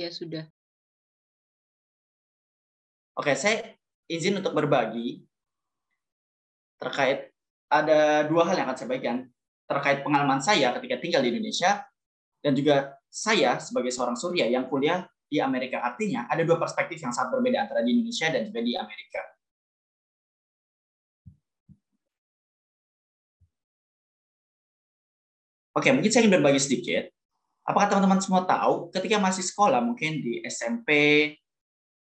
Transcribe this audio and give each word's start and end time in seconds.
Ya, 0.00 0.08
sudah. 0.08 0.48
Oke, 3.20 3.36
saya 3.36 3.76
izin 4.08 4.40
untuk 4.40 4.56
berbagi 4.56 5.28
terkait 6.80 7.36
ada 7.68 8.24
dua 8.24 8.48
hal 8.48 8.56
yang 8.56 8.66
akan 8.72 8.76
saya 8.80 8.88
bagikan 8.88 9.28
terkait 9.68 10.00
pengalaman 10.00 10.40
saya 10.40 10.72
ketika 10.80 10.96
tinggal 11.04 11.20
di 11.20 11.36
Indonesia 11.36 11.84
dan 12.40 12.56
juga 12.56 12.96
saya 13.12 13.60
sebagai 13.60 13.92
seorang 13.92 14.16
Surya 14.16 14.48
yang 14.48 14.72
kuliah 14.72 15.04
di 15.28 15.36
Amerika. 15.36 15.84
Artinya 15.84 16.24
ada 16.32 16.48
dua 16.48 16.56
perspektif 16.56 16.96
yang 17.04 17.12
sangat 17.12 17.36
berbeda 17.36 17.68
antara 17.68 17.84
di 17.84 17.92
Indonesia 17.92 18.32
dan 18.32 18.48
juga 18.48 18.60
di 18.64 18.72
Amerika. 18.80 19.20
Oke, 25.76 25.92
mungkin 25.92 26.08
saya 26.10 26.24
ingin 26.24 26.40
berbagi 26.40 26.58
sedikit. 26.58 27.19
Apakah 27.64 27.92
teman-teman 27.92 28.18
semua 28.18 28.42
tahu 28.48 28.88
ketika 28.90 29.20
masih 29.20 29.44
sekolah, 29.44 29.78
mungkin 29.84 30.24
di 30.24 30.40
SMP 30.48 30.90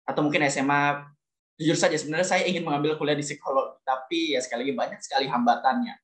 atau 0.06 0.22
mungkin 0.22 0.46
SMA, 0.48 1.02
jujur 1.58 1.76
saja 1.78 1.94
sebenarnya 1.94 2.26
saya 2.26 2.42
ingin 2.46 2.66
mengambil 2.66 2.98
kuliah 2.98 3.18
di 3.18 3.26
psikolog, 3.26 3.78
tapi 3.82 4.34
ya 4.34 4.40
sekali 4.40 4.66
lagi 4.66 4.74
banyak 4.74 5.00
sekali 5.02 5.26
hambatannya. 5.28 5.94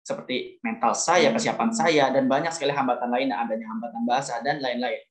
Seperti 0.00 0.58
mental 0.64 0.96
saya, 0.96 1.30
kesiapan 1.30 1.70
saya, 1.70 2.04
dan 2.10 2.26
banyak 2.26 2.50
sekali 2.50 2.72
hambatan 2.72 3.12
lain, 3.12 3.30
adanya 3.30 3.68
hambatan 3.70 4.02
bahasa, 4.08 4.40
dan 4.40 4.58
lain-lain. 4.58 5.02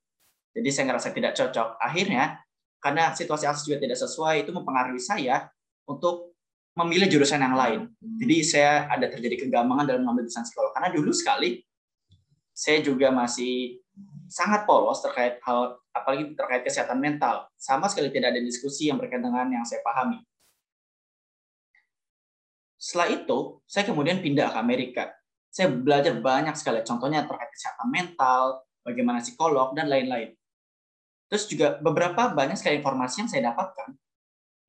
Jadi 0.52 0.70
saya 0.74 0.86
ngerasa 0.92 1.10
tidak 1.14 1.38
cocok. 1.38 1.78
Akhirnya, 1.78 2.42
karena 2.82 3.14
situasi 3.14 3.46
asli 3.46 3.72
juga 3.72 3.80
tidak 3.86 3.98
sesuai, 4.02 4.44
itu 4.44 4.52
mempengaruhi 4.52 5.00
saya 5.00 5.48
untuk 5.86 6.34
memilih 6.74 7.08
jurusan 7.12 7.44
yang 7.44 7.56
lain. 7.56 7.92
Jadi 8.00 8.36
saya 8.44 8.88
ada 8.90 9.08
terjadi 9.08 9.46
kegambangan 9.46 9.86
dalam 9.88 10.02
mengambil 10.04 10.28
jurusan 10.28 10.48
psikolog. 10.48 10.72
Karena 10.74 10.90
dulu 10.90 11.12
sekali 11.14 11.60
saya 12.60 12.84
juga 12.84 13.08
masih 13.08 13.80
sangat 14.28 14.68
polos 14.68 15.00
terkait 15.00 15.40
hal 15.48 15.80
apalagi 15.96 16.36
terkait 16.36 16.68
kesehatan 16.68 17.00
mental. 17.00 17.48
Sama 17.56 17.88
sekali 17.88 18.12
tidak 18.12 18.36
ada 18.36 18.42
diskusi 18.44 18.92
yang 18.92 19.00
berkaitan 19.00 19.32
dengan 19.32 19.48
yang 19.48 19.64
saya 19.64 19.80
pahami. 19.80 20.20
Setelah 22.76 23.16
itu, 23.16 23.64
saya 23.64 23.88
kemudian 23.88 24.20
pindah 24.20 24.52
ke 24.52 24.58
Amerika. 24.60 25.04
Saya 25.48 25.72
belajar 25.72 26.16
banyak 26.20 26.56
sekali, 26.60 26.84
contohnya 26.84 27.24
terkait 27.24 27.52
kesehatan 27.52 27.88
mental, 27.92 28.64
bagaimana 28.84 29.24
psikolog, 29.24 29.72
dan 29.76 29.88
lain-lain. 29.88 30.36
Terus 31.32 31.48
juga 31.48 31.80
beberapa 31.80 32.32
banyak 32.32 32.60
sekali 32.60 32.80
informasi 32.80 33.24
yang 33.24 33.30
saya 33.32 33.52
dapatkan 33.52 33.96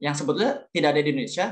yang 0.00 0.16
sebetulnya 0.16 0.64
tidak 0.72 0.96
ada 0.96 1.00
di 1.04 1.08
Indonesia 1.12 1.46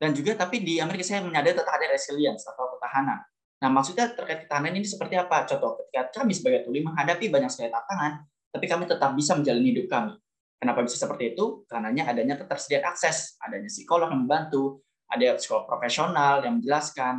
dan 0.00 0.10
juga 0.12 0.32
tapi 0.36 0.60
di 0.60 0.76
Amerika 0.80 1.04
saya 1.04 1.24
menyadari 1.24 1.56
tetap 1.56 1.72
ada 1.72 1.88
resilience 1.88 2.44
atau 2.44 2.76
ketahanan. 2.76 3.20
Nah, 3.60 3.68
maksudnya 3.68 4.08
terkait 4.16 4.48
ketahanan 4.48 4.72
ini 4.72 4.88
seperti 4.88 5.20
apa? 5.20 5.44
Contoh, 5.44 5.76
ketika 5.84 6.24
kami 6.24 6.32
sebagai 6.32 6.64
tuli 6.64 6.80
menghadapi 6.80 7.28
banyak 7.28 7.52
sekali 7.52 7.68
tantangan, 7.68 8.24
tapi 8.48 8.64
kami 8.64 8.84
tetap 8.88 9.12
bisa 9.12 9.36
menjalani 9.36 9.68
hidup 9.68 9.86
kami. 9.92 10.12
Kenapa 10.60 10.80
bisa 10.84 10.96
seperti 10.96 11.36
itu? 11.36 11.64
Karena 11.68 11.92
adanya 11.92 12.36
ketersediaan 12.40 12.88
akses, 12.88 13.36
adanya 13.40 13.68
psikolog 13.68 14.08
yang 14.12 14.24
membantu, 14.24 14.80
ada 15.08 15.36
psikolog 15.36 15.68
profesional 15.68 16.40
yang 16.44 16.60
menjelaskan, 16.60 17.16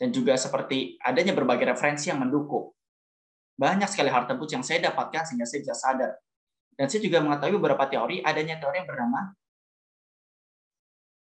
dan 0.00 0.08
juga 0.10 0.34
seperti 0.36 0.96
adanya 1.00 1.36
berbagai 1.36 1.76
referensi 1.76 2.08
yang 2.08 2.20
mendukung. 2.20 2.72
Banyak 3.56 3.88
sekali 3.92 4.08
hal 4.08 4.24
tersebut 4.24 4.48
yang 4.48 4.64
saya 4.64 4.92
dapatkan 4.92 5.22
sehingga 5.28 5.44
saya 5.44 5.60
bisa 5.60 5.76
sadar. 5.76 6.12
Dan 6.72 6.88
saya 6.88 7.00
juga 7.04 7.20
mengetahui 7.20 7.56
beberapa 7.60 7.84
teori, 7.84 8.24
adanya 8.24 8.56
teori 8.56 8.80
yang 8.80 8.88
bernama 8.88 9.36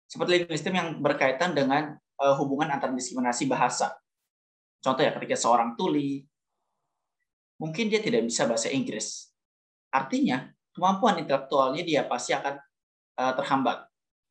seperti 0.09 0.31
linguistik 0.41 0.73
yang 0.73 1.05
berkaitan 1.05 1.53
dengan 1.53 2.01
hubungan 2.19 2.75
antar 2.75 2.91
diskriminasi 2.91 3.47
bahasa. 3.47 3.95
Contoh 4.83 5.03
ya, 5.03 5.15
ketika 5.15 5.39
seorang 5.39 5.75
tuli, 5.75 6.27
mungkin 7.59 7.91
dia 7.91 7.99
tidak 8.03 8.27
bisa 8.27 8.47
bahasa 8.47 8.71
Inggris. 8.71 9.31
Artinya, 9.91 10.51
kemampuan 10.75 11.19
intelektualnya 11.23 11.83
dia 11.83 12.07
pasti 12.07 12.35
akan 12.35 12.55
uh, 13.19 13.33
terhambat. 13.35 13.87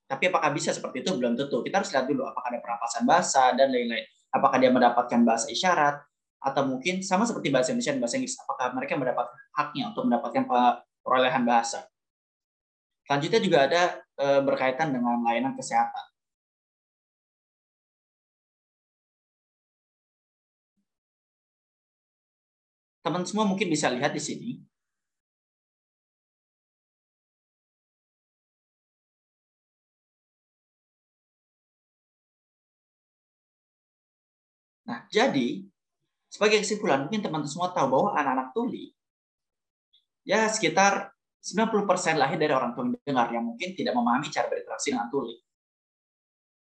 Tapi 0.08 0.24
apakah 0.32 0.56
bisa 0.56 0.72
seperti 0.72 1.04
itu? 1.04 1.12
Belum 1.20 1.36
tentu. 1.36 1.60
Kita 1.60 1.84
harus 1.84 1.92
lihat 1.92 2.08
dulu 2.08 2.24
apakah 2.24 2.48
ada 2.56 2.64
perampasan 2.64 3.04
bahasa 3.04 3.52
dan 3.60 3.68
lain-lain. 3.68 4.08
Apakah 4.32 4.56
dia 4.56 4.72
mendapatkan 4.72 5.20
bahasa 5.28 5.52
isyarat, 5.52 6.00
atau 6.38 6.64
mungkin 6.70 7.02
sama 7.02 7.26
seperti 7.26 7.50
bahasa 7.50 7.74
Indonesia 7.74 7.94
dan 7.98 8.02
bahasa 8.02 8.16
Inggris, 8.22 8.38
apakah 8.38 8.68
mereka 8.78 8.94
mendapat 8.94 9.26
haknya 9.58 9.84
untuk 9.90 10.04
mendapatkan 10.06 10.44
perolehan 11.02 11.44
bahasa. 11.44 11.90
Selanjutnya 13.08 13.42
juga 13.42 13.60
ada 13.66 13.82
eh, 14.20 14.42
berkaitan 14.44 14.94
dengan 14.94 15.24
layanan 15.24 15.58
kesehatan. 15.58 16.06
Teman 23.08 23.24
semua 23.24 23.48
mungkin 23.48 23.72
bisa 23.72 23.88
lihat 23.88 24.12
di 24.12 24.20
sini. 24.20 24.50
Nah, 34.84 35.08
jadi 35.08 35.64
sebagai 36.28 36.60
kesimpulan, 36.60 37.08
mungkin 37.08 37.24
teman-teman 37.24 37.48
semua 37.48 37.72
tahu 37.72 37.88
bahwa 37.96 38.10
anak-anak 38.20 38.52
tuli 38.52 38.92
ya 40.28 40.52
sekitar 40.52 41.16
90% 41.40 42.20
lahir 42.20 42.36
dari 42.36 42.52
orang 42.52 42.76
tua 42.76 42.92
dengar 43.08 43.32
yang 43.32 43.48
mungkin 43.48 43.72
tidak 43.72 43.96
memahami 43.96 44.28
cara 44.28 44.52
berinteraksi 44.52 44.92
dengan 44.92 45.08
tuli. 45.08 45.40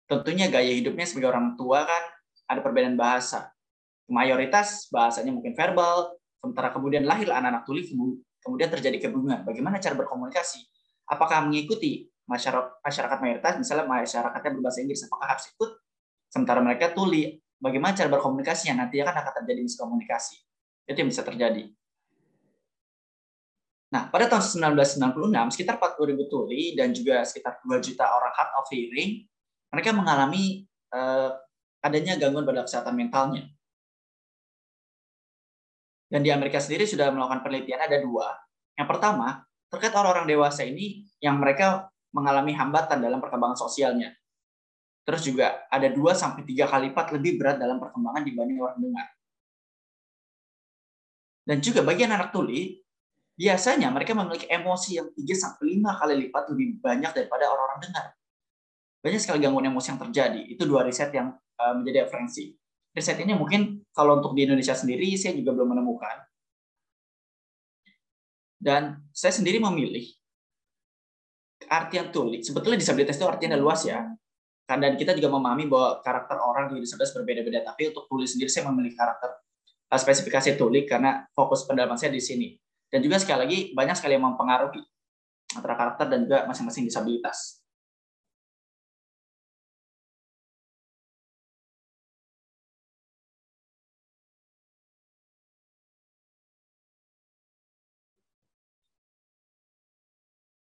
Tentunya 0.07 0.47
gaya 0.47 0.71
hidupnya 0.71 1.03
sebagai 1.03 1.35
orang 1.35 1.59
tua 1.59 1.83
kan 1.83 2.03
ada 2.47 2.63
perbedaan 2.63 2.95
bahasa. 2.95 3.51
Mayoritas 4.07 4.87
bahasanya 4.87 5.35
mungkin 5.35 5.55
verbal, 5.55 6.20
sementara 6.41 6.73
kemudian 6.73 7.05
lahir 7.05 7.29
anak-anak 7.29 7.63
tuli, 7.69 7.85
kemudian 8.41 8.69
terjadi 8.73 8.97
kebingungan. 8.97 9.45
Bagaimana 9.45 9.77
cara 9.77 9.93
berkomunikasi? 9.93 10.65
Apakah 11.05 11.45
mengikuti 11.45 12.09
masyarakat, 12.25 12.81
masyarakat 12.81 13.17
mayoritas, 13.21 13.53
misalnya 13.61 13.85
masyarakatnya 13.85 14.51
berbahasa 14.57 14.79
Inggris, 14.81 15.05
apakah 15.05 15.27
harus 15.37 15.45
ikut? 15.53 15.69
Sementara 16.33 16.59
mereka 16.65 16.89
tuli, 16.97 17.37
bagaimana 17.61 17.93
cara 17.93 18.09
berkomunikasinya? 18.09 18.81
Nantinya 18.81 19.13
kan 19.13 19.15
akan 19.21 19.33
terjadi 19.43 19.61
miskomunikasi. 19.61 20.35
Itu 20.89 20.97
yang 20.97 21.09
bisa 21.13 21.21
terjadi. 21.21 21.69
Nah, 23.91 24.07
pada 24.07 24.31
tahun 24.31 24.71
1996, 24.73 25.51
sekitar 25.51 25.75
40 25.75 26.09
ribu 26.15 26.23
tuli 26.31 26.73
dan 26.79 26.95
juga 26.95 27.27
sekitar 27.27 27.59
2 27.59 27.75
juta 27.83 28.07
orang 28.07 28.31
hard 28.31 28.51
of 28.63 28.65
hearing, 28.71 29.27
mereka 29.67 29.91
mengalami 29.91 30.63
uh, 30.95 31.35
adanya 31.83 32.15
gangguan 32.15 32.47
pada 32.47 32.63
kesehatan 32.63 32.95
mentalnya. 32.95 33.51
Dan 36.11 36.27
di 36.27 36.29
Amerika 36.29 36.59
sendiri 36.59 36.83
sudah 36.83 37.07
melakukan 37.07 37.39
penelitian 37.39 37.79
ada 37.79 37.95
dua. 38.03 38.35
Yang 38.75 38.87
pertama, 38.91 39.47
terkait 39.71 39.95
orang-orang 39.95 40.27
dewasa 40.27 40.67
ini 40.67 41.07
yang 41.23 41.39
mereka 41.39 41.87
mengalami 42.11 42.51
hambatan 42.51 42.99
dalam 42.99 43.23
perkembangan 43.23 43.55
sosialnya. 43.55 44.11
Terus 45.07 45.23
juga 45.23 45.65
ada 45.71 45.87
2 45.87 45.97
sampai 46.13 46.43
3 46.43 46.67
kali 46.67 46.91
lipat 46.91 47.15
lebih 47.15 47.39
berat 47.39 47.57
dalam 47.57 47.79
perkembangan 47.79 48.21
dibanding 48.21 48.59
orang 48.59 48.77
dengar. 48.77 49.07
Dan 51.41 51.57
juga 51.63 51.81
bagian 51.81 52.11
anak 52.13 52.29
tuli, 52.29 52.83
biasanya 53.33 53.89
mereka 53.89 54.13
memiliki 54.13 54.45
emosi 54.45 55.01
yang 55.01 55.09
3 55.09 55.33
sampai 55.33 55.63
5 55.79 55.99
kali 55.99 56.13
lipat 56.27 56.43
lebih 56.53 56.67
banyak 56.83 57.11
daripada 57.15 57.49
orang-orang 57.49 57.79
dengar. 57.81 58.05
Banyak 59.01 59.17
sekali 59.17 59.41
gangguan 59.41 59.65
emosi 59.73 59.87
yang 59.89 60.01
terjadi. 60.05 60.41
Itu 60.45 60.69
dua 60.69 60.85
riset 60.85 61.09
yang 61.09 61.33
uh, 61.33 61.73
menjadi 61.73 62.05
referensi. 62.05 62.53
Riset 62.91 63.23
ini 63.23 63.31
mungkin 63.31 63.87
kalau 63.95 64.19
untuk 64.19 64.35
di 64.35 64.43
Indonesia 64.43 64.75
sendiri 64.75 65.15
saya 65.15 65.31
juga 65.35 65.55
belum 65.55 65.75
menemukan. 65.75 66.27
Dan 68.61 69.09
saya 69.15 69.33
sendiri 69.33 69.57
memilih 69.57 70.05
artian 71.71 72.11
tuli. 72.11 72.43
Sebetulnya 72.43 72.77
disabilitas 72.77 73.15
itu 73.15 73.25
artinya 73.25 73.55
luas 73.55 73.87
ya. 73.87 74.05
Dan 74.67 74.95
kita 74.95 75.11
juga 75.17 75.27
memahami 75.31 75.67
bahwa 75.67 75.99
karakter 75.99 76.37
orang 76.39 76.71
di 76.71 76.83
disabilitas 76.83 77.11
berbeda-beda. 77.15 77.63
Tapi 77.63 77.91
untuk 77.91 78.07
tuli 78.07 78.27
sendiri 78.27 78.47
saya 78.47 78.67
memilih 78.71 78.95
karakter 78.95 79.39
eh, 79.91 79.99
spesifikasi 79.99 80.55
tuli 80.55 80.87
karena 80.87 81.27
fokus 81.31 81.63
pendalaman 81.67 81.99
saya 81.99 82.11
di 82.11 82.23
sini. 82.23 82.55
Dan 82.91 82.99
juga 82.99 83.19
sekali 83.19 83.39
lagi 83.47 83.57
banyak 83.71 83.95
sekali 83.95 84.19
yang 84.19 84.27
mempengaruhi 84.27 84.83
antara 85.55 85.75
karakter 85.75 86.05
dan 86.11 86.19
juga 86.27 86.39
masing-masing 86.47 86.87
disabilitas. 86.87 87.60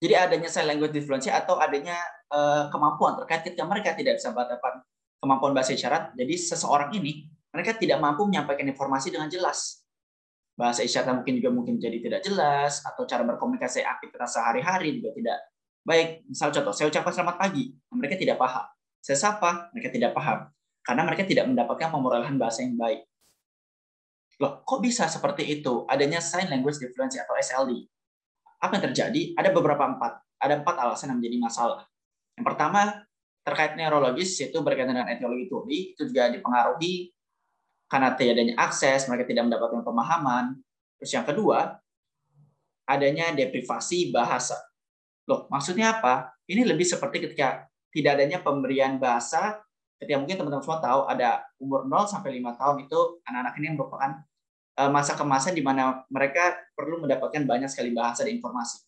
Jadi 0.02 0.18
adanya 0.18 0.50
sign 0.50 0.66
language 0.66 0.90
difference 0.90 1.30
atau 1.30 1.62
adanya 1.62 1.94
uh, 2.34 2.66
kemampuan 2.74 3.14
terkait 3.22 3.46
ketika 3.46 3.62
mereka 3.62 3.94
tidak 3.94 4.18
bisa 4.18 4.34
mendapat 4.34 4.82
kemampuan 5.22 5.54
bahasa 5.54 5.78
isyarat. 5.78 6.10
Jadi 6.18 6.34
seseorang 6.34 6.90
ini 6.98 7.30
mereka 7.54 7.78
tidak 7.78 8.02
mampu 8.02 8.26
menyampaikan 8.26 8.66
informasi 8.66 9.14
dengan 9.14 9.30
jelas 9.30 9.82
bahasa 10.52 10.84
isyarat 10.84 11.16
mungkin 11.16 11.34
juga 11.40 11.50
mungkin 11.50 11.74
jadi 11.80 11.98
tidak 12.02 12.20
jelas 12.28 12.84
atau 12.84 13.08
cara 13.08 13.24
berkomunikasi 13.24 13.80
aktivitas 13.80 14.36
sehari-hari 14.36 15.00
juga 15.00 15.10
tidak 15.16 15.38
baik. 15.82 16.08
Misal 16.28 16.52
contoh, 16.52 16.74
saya 16.74 16.86
ucapkan 16.92 17.12
selamat 17.12 17.36
pagi, 17.40 17.72
mereka 17.94 18.14
tidak 18.18 18.36
paham. 18.38 18.66
Saya 19.02 19.18
sapa, 19.18 19.72
mereka 19.74 19.90
tidak 19.90 20.10
paham 20.14 20.50
karena 20.82 21.02
mereka 21.06 21.22
tidak 21.26 21.44
mendapatkan 21.46 21.88
pemerolehan 21.90 22.36
bahasa 22.38 22.62
yang 22.66 22.74
baik. 22.78 23.06
Loh, 24.42 24.66
kok 24.66 24.82
bisa 24.82 25.06
seperti 25.06 25.46
itu? 25.46 25.86
Adanya 25.86 26.18
Sign 26.18 26.50
Language 26.50 26.82
Difference 26.82 27.14
atau 27.18 27.34
SLD. 27.38 27.86
Apa 28.62 28.78
yang 28.78 28.84
terjadi? 28.94 29.34
Ada 29.34 29.50
beberapa 29.50 29.82
empat. 29.82 30.22
Ada 30.38 30.62
empat 30.62 30.76
alasan 30.78 31.10
yang 31.10 31.18
menjadi 31.18 31.38
masalah. 31.42 31.82
Yang 32.38 32.46
pertama, 32.54 32.80
terkait 33.42 33.74
neurologis, 33.74 34.38
yaitu 34.38 34.62
berkaitan 34.62 34.94
dengan 34.94 35.10
etiologi 35.10 35.50
tuli, 35.50 35.78
itu 35.98 36.06
juga 36.06 36.30
dipengaruhi 36.30 37.10
karena 37.92 38.16
tiadanya 38.16 38.54
akses, 38.56 39.04
mereka 39.04 39.28
tidak 39.28 39.52
mendapatkan 39.52 39.84
pemahaman. 39.84 40.56
Terus 40.96 41.12
yang 41.12 41.28
kedua, 41.28 41.76
adanya 42.88 43.36
deprivasi 43.36 44.08
bahasa. 44.08 44.56
Loh, 45.28 45.44
maksudnya 45.52 46.00
apa? 46.00 46.32
Ini 46.48 46.64
lebih 46.64 46.88
seperti 46.88 47.28
ketika 47.28 47.68
tidak 47.92 48.16
adanya 48.16 48.40
pemberian 48.40 48.96
bahasa, 48.96 49.60
ketika 50.00 50.16
mungkin 50.16 50.40
teman-teman 50.40 50.64
semua 50.64 50.80
tahu 50.80 51.00
ada 51.04 51.44
umur 51.60 51.84
0 51.84 52.08
sampai 52.08 52.40
5 52.40 52.56
tahun 52.56 52.76
itu 52.88 53.00
anak-anak 53.28 53.54
ini 53.60 53.66
merupakan 53.76 54.10
masa 54.76 55.12
kemasan 55.12 55.52
di 55.52 55.60
mana 55.60 56.04
mereka 56.08 56.56
perlu 56.72 57.04
mendapatkan 57.04 57.44
banyak 57.44 57.68
sekali 57.68 57.92
bahasa 57.92 58.24
dan 58.24 58.32
informasi. 58.32 58.80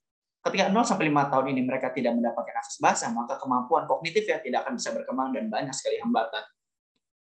Ketika 0.44 0.68
0 0.68 0.84
sampai 0.84 1.08
5 1.08 1.32
tahun 1.32 1.46
ini 1.56 1.62
mereka 1.64 1.88
tidak 1.88 2.12
mendapatkan 2.20 2.56
akses 2.60 2.76
bahasa, 2.76 3.08
maka 3.08 3.40
kemampuan 3.40 3.88
kognitif 3.88 4.28
ya 4.28 4.40
tidak 4.44 4.68
akan 4.68 4.76
bisa 4.76 4.92
berkembang 4.92 5.32
dan 5.32 5.48
banyak 5.48 5.72
sekali 5.72 5.96
hambatan. 6.04 6.44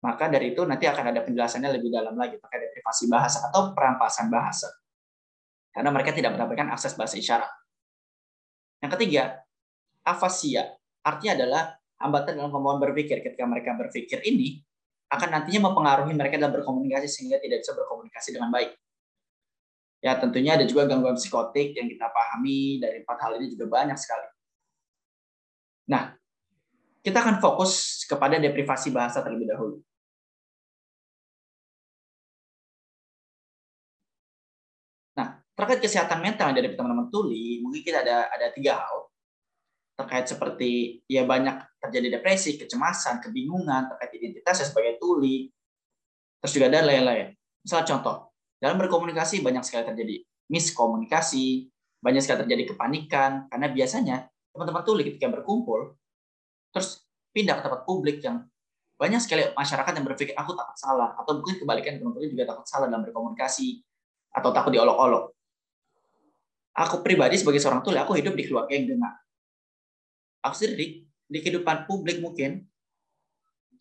Maka 0.01 0.25
dari 0.29 0.57
itu 0.57 0.61
nanti 0.65 0.89
akan 0.89 1.13
ada 1.13 1.21
penjelasannya 1.21 1.69
lebih 1.69 1.93
dalam 1.93 2.17
lagi 2.17 2.41
terkait 2.41 2.65
deprivasi 2.69 3.05
bahasa 3.05 3.45
atau 3.49 3.77
perampasan 3.77 4.29
bahasa. 4.33 4.73
Karena 5.69 5.93
mereka 5.93 6.17
tidak 6.17 6.33
mendapatkan 6.33 6.65
akses 6.73 6.97
bahasa 6.97 7.17
isyarat. 7.21 7.51
Yang 8.81 8.91
ketiga, 8.97 9.23
afasia. 10.01 10.73
Artinya 11.05 11.33
adalah 11.37 11.63
hambatan 12.01 12.41
dalam 12.41 12.49
kemampuan 12.49 12.81
berpikir. 12.89 13.21
Ketika 13.21 13.45
mereka 13.45 13.77
berpikir 13.77 14.25
ini 14.25 14.64
akan 15.09 15.29
nantinya 15.29 15.69
mempengaruhi 15.69 16.13
mereka 16.17 16.41
dalam 16.41 16.53
berkomunikasi 16.55 17.07
sehingga 17.07 17.37
tidak 17.37 17.61
bisa 17.61 17.73
berkomunikasi 17.77 18.29
dengan 18.33 18.49
baik. 18.49 18.73
Ya 20.01 20.17
tentunya 20.21 20.53
ada 20.57 20.65
juga 20.69 20.85
gangguan 20.85 21.17
psikotik 21.17 21.73
yang 21.77 21.89
kita 21.89 22.09
pahami 22.13 22.77
dari 22.81 23.01
empat 23.01 23.17
hal 23.25 23.31
ini 23.41 23.53
juga 23.53 23.65
banyak 23.69 23.97
sekali. 23.97 24.27
Nah, 25.89 26.13
kita 27.05 27.21
akan 27.21 27.37
fokus 27.37 28.05
kepada 28.09 28.41
deprivasi 28.41 28.89
bahasa 28.89 29.21
terlebih 29.21 29.49
dahulu. 29.49 29.77
Nah, 35.17 35.41
terkait 35.53 35.81
kesehatan 35.85 36.21
mental 36.21 36.53
dari 36.53 36.73
teman-teman 36.73 37.09
tuli, 37.13 37.61
mungkin 37.61 37.81
kita 37.85 38.01
ada 38.01 38.29
ada 38.33 38.49
tiga 38.53 38.81
hal 38.81 39.04
terkait 39.95 40.27
seperti 40.27 41.01
ya 41.07 41.23
banyak 41.23 41.79
terjadi 41.79 42.19
depresi, 42.19 42.59
kecemasan, 42.59 43.23
kebingungan 43.23 43.87
terkait 43.95 44.11
identitasnya 44.19 44.67
sebagai 44.67 44.99
tuli, 44.99 45.47
terus 46.43 46.51
juga 46.51 46.67
ada 46.67 46.83
lain-lain. 46.83 47.31
Misal 47.63 47.87
contoh, 47.87 48.35
dalam 48.59 48.75
berkomunikasi 48.75 49.39
banyak 49.39 49.63
sekali 49.63 49.87
terjadi 49.87 50.15
miskomunikasi, 50.51 51.71
banyak 52.03 52.21
sekali 52.21 52.45
terjadi 52.45 52.75
kepanikan, 52.75 53.47
karena 53.47 53.67
biasanya 53.71 54.15
teman-teman 54.51 54.83
tuli 54.83 55.07
ketika 55.07 55.31
berkumpul, 55.31 55.95
terus 56.75 57.07
pindah 57.31 57.59
ke 57.59 57.61
tempat 57.63 57.81
publik 57.87 58.19
yang 58.19 58.43
banyak 58.95 59.19
sekali 59.19 59.43
masyarakat 59.55 59.91
yang 59.95 60.05
berpikir 60.07 60.35
aku 60.35 60.51
takut 60.59 60.75
salah, 60.75 61.15
atau 61.15 61.39
mungkin 61.39 61.55
kebalikan 61.55 61.97
teman-teman 61.97 62.19
tuli 62.19 62.27
juga 62.35 62.43
takut 62.51 62.67
salah 62.67 62.91
dalam 62.91 63.07
berkomunikasi, 63.07 63.79
atau 64.35 64.51
takut 64.51 64.75
diolok-olok. 64.75 65.31
Aku 66.75 66.99
pribadi 66.99 67.39
sebagai 67.39 67.63
seorang 67.63 67.79
tuli, 67.79 67.95
aku 67.95 68.19
hidup 68.19 68.35
di 68.35 68.43
keluarga 68.43 68.75
yang 68.75 68.91
dengar 68.91 69.24
aku 70.45 70.53
sendiri 70.53 71.01
di, 71.25 71.37
kehidupan 71.41 71.89
publik 71.89 72.21
mungkin 72.21 72.61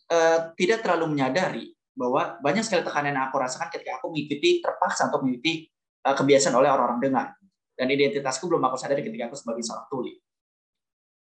uh, 0.08 0.56
tidak 0.56 0.80
terlalu 0.80 1.12
menyadari 1.12 1.76
bahwa 1.92 2.40
banyak 2.40 2.64
sekali 2.64 2.80
tekanan 2.80 3.14
yang 3.14 3.28
aku 3.28 3.36
rasakan 3.38 3.68
ketika 3.68 4.00
aku 4.00 4.10
mengikuti 4.10 4.64
terpaksa 4.64 5.12
untuk 5.12 5.28
mengikuti 5.28 5.68
uh, 6.08 6.16
kebiasaan 6.16 6.56
oleh 6.56 6.72
orang-orang 6.72 7.00
dengar. 7.04 7.26
Dan 7.74 7.90
identitasku 7.90 8.46
belum 8.46 8.62
aku 8.70 8.78
sadari 8.78 9.02
ketika 9.02 9.28
aku 9.28 9.36
sebagai 9.36 9.62
seorang 9.66 9.86
tuli. 9.90 10.14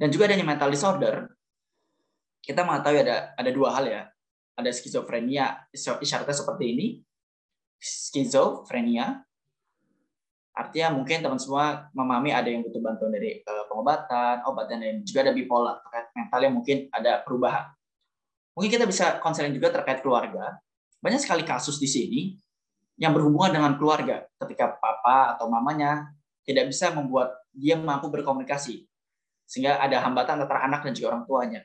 Dan 0.00 0.09
juga 0.09 0.29
adanya 0.29 0.44
mental 0.44 0.73
disorder. 0.73 1.29
Kita 2.41 2.65
mengetahui 2.65 3.05
ada 3.05 3.37
ada 3.37 3.50
dua 3.53 3.77
hal 3.77 3.85
ya. 3.85 4.03
Ada 4.56 4.73
skizofrenia 4.73 5.69
isyaratnya 5.77 6.32
seperti 6.32 6.65
ini. 6.65 6.87
Skizofrenia 7.77 9.21
Artinya 10.50 10.99
mungkin 10.99 11.23
teman 11.23 11.38
semua 11.38 11.88
memahami 11.94 12.35
ada 12.35 12.50
yang 12.50 12.67
butuh 12.67 12.82
bantuan 12.82 13.14
dari 13.14 13.38
uh, 13.47 13.64
pengobatan, 13.70 14.43
obat 14.44 14.67
dan 14.67 14.82
lain 14.82 15.06
juga 15.06 15.31
ada 15.31 15.32
bipolar 15.32 15.79
terkait 15.87 16.06
mental 16.12 16.41
yang 16.43 16.55
mungkin 16.58 16.76
ada 16.91 17.12
perubahan. 17.23 17.70
Mungkin 18.58 18.70
kita 18.70 18.85
bisa 18.85 19.23
konseling 19.23 19.55
juga 19.55 19.70
terkait 19.70 20.02
keluarga. 20.02 20.58
Banyak 21.00 21.23
sekali 21.23 21.47
kasus 21.47 21.79
di 21.79 21.87
sini 21.87 22.20
yang 22.99 23.14
berhubungan 23.14 23.56
dengan 23.56 23.73
keluarga. 23.79 24.26
Ketika 24.37 24.76
papa 24.76 25.38
atau 25.38 25.47
mamanya 25.47 26.11
tidak 26.43 26.69
bisa 26.69 26.91
membuat 26.91 27.41
dia 27.55 27.79
mampu 27.79 28.11
berkomunikasi, 28.11 28.85
sehingga 29.46 29.79
ada 29.79 30.03
hambatan 30.03 30.44
antara 30.44 30.67
anak 30.67 30.82
dan 30.87 30.93
juga 30.93 31.14
orang 31.14 31.25
tuanya. 31.26 31.61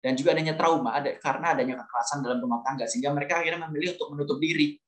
Dan 0.00 0.16
juga 0.16 0.32
adanya 0.32 0.56
trauma 0.56 0.96
ada 0.96 1.12
karena 1.20 1.52
adanya 1.52 1.74
kekerasan 1.84 2.24
dalam 2.24 2.40
rumah 2.40 2.64
tangga, 2.64 2.88
sehingga 2.88 3.12
mereka 3.12 3.42
akhirnya 3.42 3.68
memilih 3.68 4.00
untuk 4.00 4.16
menutup 4.16 4.40
diri 4.40 4.80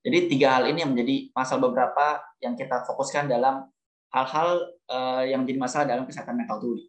jadi 0.00 0.18
tiga 0.32 0.48
hal 0.56 0.64
ini 0.72 0.80
yang 0.80 0.90
menjadi 0.96 1.16
masalah 1.36 1.60
beberapa 1.68 2.06
yang 2.40 2.56
kita 2.56 2.88
fokuskan 2.88 3.28
dalam 3.28 3.68
hal-hal 4.14 4.48
uh, 4.88 5.22
yang 5.28 5.44
menjadi 5.44 5.58
masalah 5.60 5.84
dalam 5.86 6.04
kesehatan 6.08 6.36
mental 6.40 6.58
tuli. 6.60 6.88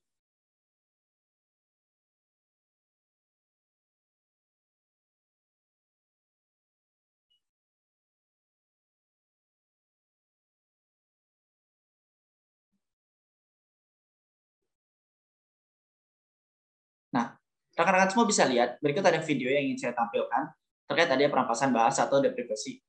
Nah, 17.11 17.35
rekan-rekan 17.75 18.09
semua 18.11 18.25
bisa 18.31 18.43
lihat, 18.47 18.79
berikut 18.79 19.03
ada 19.03 19.19
video 19.19 19.51
yang 19.51 19.63
ingin 19.67 19.79
saya 19.83 19.93
tampilkan 19.99 20.47
terkait 20.87 21.07
adanya 21.11 21.31
perampasan 21.31 21.71
bahasa 21.75 22.07
atau 22.07 22.19
deprivasi 22.23 22.79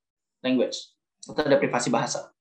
language 0.42 0.92
atau 1.26 1.42
ada 1.46 1.56
privasi 1.56 1.88
bahasa. 1.88 2.34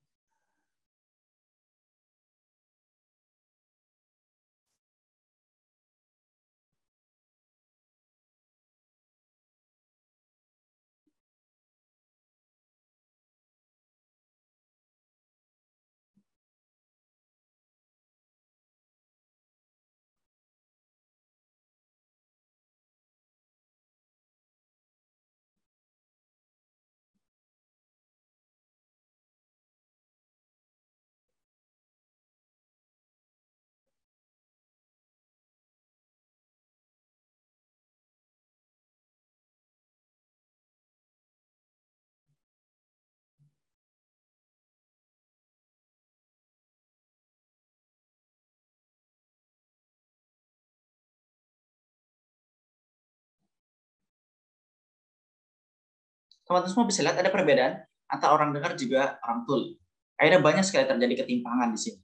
Teman-teman 56.52 56.68
semua 56.76 56.84
bisa 56.84 57.00
lihat 57.00 57.16
ada 57.16 57.32
perbedaan 57.32 57.80
antara 58.12 58.36
orang 58.36 58.52
dengar 58.52 58.76
juga 58.76 59.16
orang 59.24 59.48
tuli. 59.48 59.80
Akhirnya 60.20 60.44
banyak 60.44 60.68
sekali 60.68 60.84
terjadi 60.84 61.24
ketimpangan 61.24 61.72
di 61.72 61.80
sini. 61.80 62.00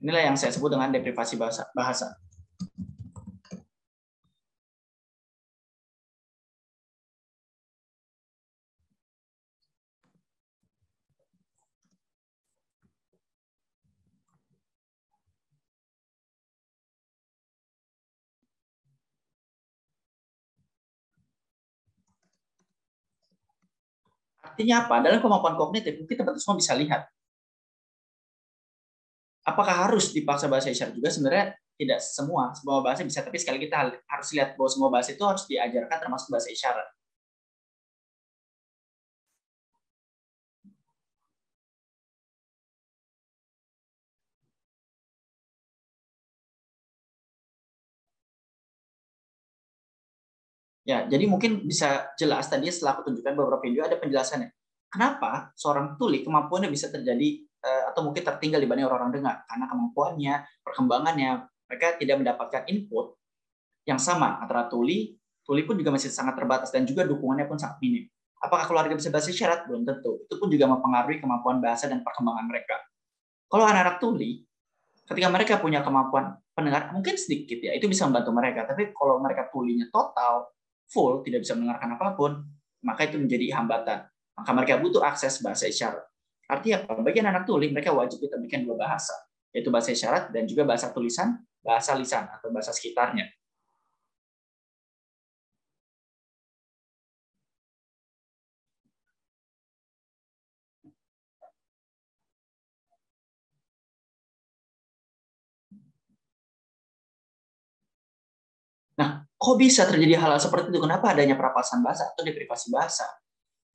Inilah 0.00 0.32
yang 0.32 0.36
saya 0.40 0.48
sebut 0.48 0.72
dengan 0.72 0.88
deprivasi 0.88 1.36
bahasa. 1.36 1.68
bahasa. 1.76 2.16
Artinya 24.58 24.90
apa? 24.90 24.98
Dalam 25.06 25.22
kemampuan 25.22 25.54
kognitif, 25.54 26.02
mungkin 26.02 26.18
teman-teman 26.18 26.42
semua 26.42 26.58
bisa 26.58 26.74
lihat. 26.74 27.06
Apakah 29.46 29.86
harus 29.86 30.10
dipaksa 30.10 30.50
bahasa 30.50 30.74
isyarat 30.74 30.98
juga? 30.98 31.14
Sebenarnya 31.14 31.54
tidak 31.78 32.02
semua. 32.02 32.50
Semua 32.58 32.82
bahasa 32.82 33.06
bisa, 33.06 33.22
tapi 33.22 33.38
sekali 33.38 33.62
kita 33.62 33.94
harus 34.02 34.28
lihat 34.34 34.58
bahwa 34.58 34.66
semua 34.66 34.90
bahasa 34.90 35.14
itu 35.14 35.22
harus 35.22 35.46
diajarkan 35.46 35.98
termasuk 36.02 36.26
bahasa 36.34 36.50
isyarat. 36.50 36.97
Ya, 50.88 51.04
jadi 51.04 51.28
mungkin 51.28 51.68
bisa 51.68 52.16
jelas 52.16 52.48
tadi 52.48 52.72
setelah 52.72 52.96
aku 52.96 53.12
tunjukkan 53.12 53.36
beberapa 53.36 53.60
video 53.60 53.84
ada 53.84 54.00
penjelasannya. 54.00 54.48
Kenapa 54.88 55.52
seorang 55.52 56.00
tuli 56.00 56.24
kemampuannya 56.24 56.72
bisa 56.72 56.88
terjadi 56.88 57.44
eh, 57.44 57.82
atau 57.92 58.08
mungkin 58.08 58.24
tertinggal 58.24 58.56
dibanding 58.56 58.88
orang-orang 58.88 59.20
dengar? 59.20 59.44
Karena 59.44 59.68
kemampuannya, 59.68 60.34
perkembangannya, 60.64 61.30
mereka 61.68 62.00
tidak 62.00 62.16
mendapatkan 62.24 62.62
input 62.72 63.20
yang 63.84 64.00
sama 64.00 64.40
antara 64.40 64.64
tuli, 64.72 65.12
tuli 65.44 65.68
pun 65.68 65.76
juga 65.76 65.92
masih 65.92 66.08
sangat 66.08 66.40
terbatas 66.40 66.72
dan 66.72 66.88
juga 66.88 67.04
dukungannya 67.04 67.44
pun 67.44 67.60
sangat 67.60 67.76
minim. 67.84 68.08
Apakah 68.40 68.64
keluarga 68.64 68.96
bisa 68.96 69.12
bahasa 69.12 69.28
isyarat? 69.28 69.68
Belum 69.68 69.84
tentu. 69.84 70.24
Itu 70.24 70.40
pun 70.40 70.48
juga 70.48 70.72
mempengaruhi 70.72 71.20
kemampuan 71.20 71.60
bahasa 71.60 71.84
dan 71.84 72.00
perkembangan 72.00 72.48
mereka. 72.48 72.80
Kalau 73.44 73.68
anak-anak 73.68 74.00
tuli, 74.00 74.40
ketika 75.04 75.28
mereka 75.28 75.60
punya 75.60 75.84
kemampuan 75.84 76.32
pendengar 76.56 76.96
mungkin 76.96 77.20
sedikit 77.20 77.60
ya, 77.60 77.76
itu 77.76 77.84
bisa 77.92 78.08
membantu 78.08 78.32
mereka. 78.32 78.64
Tapi 78.64 78.96
kalau 78.96 79.20
mereka 79.20 79.52
tulinya 79.52 79.84
total, 79.92 80.48
full, 80.88 81.20
tidak 81.22 81.44
bisa 81.44 81.54
mendengarkan 81.54 81.94
apa 81.94 82.16
pun, 82.16 82.42
maka 82.82 83.06
itu 83.06 83.20
menjadi 83.20 83.60
hambatan. 83.60 84.08
Maka 84.34 84.50
mereka 84.54 84.74
butuh 84.80 85.02
akses 85.04 85.38
bahasa 85.44 85.68
isyarat. 85.68 86.04
Artinya 86.48 86.88
apa? 86.88 87.04
Bagian 87.04 87.28
anak 87.28 87.44
tuli, 87.44 87.68
mereka 87.68 87.92
wajib 87.92 88.24
bikin 88.24 88.64
dua 88.64 88.74
bahasa, 88.74 89.12
yaitu 89.52 89.68
bahasa 89.68 89.92
isyarat 89.92 90.32
dan 90.32 90.48
juga 90.48 90.64
bahasa 90.64 90.88
tulisan, 90.90 91.36
bahasa 91.60 91.92
lisan 91.92 92.24
atau 92.24 92.48
bahasa 92.48 92.72
sekitarnya. 92.72 93.28
Kok 109.38 109.54
bisa 109.54 109.86
terjadi 109.86 110.18
hal, 110.18 110.34
hal 110.34 110.42
seperti 110.42 110.74
itu? 110.74 110.82
Kenapa 110.82 111.14
adanya 111.14 111.38
perapasan 111.38 111.80
bahasa 111.80 112.10
atau 112.10 112.26
deprivasi 112.26 112.74
bahasa? 112.74 113.06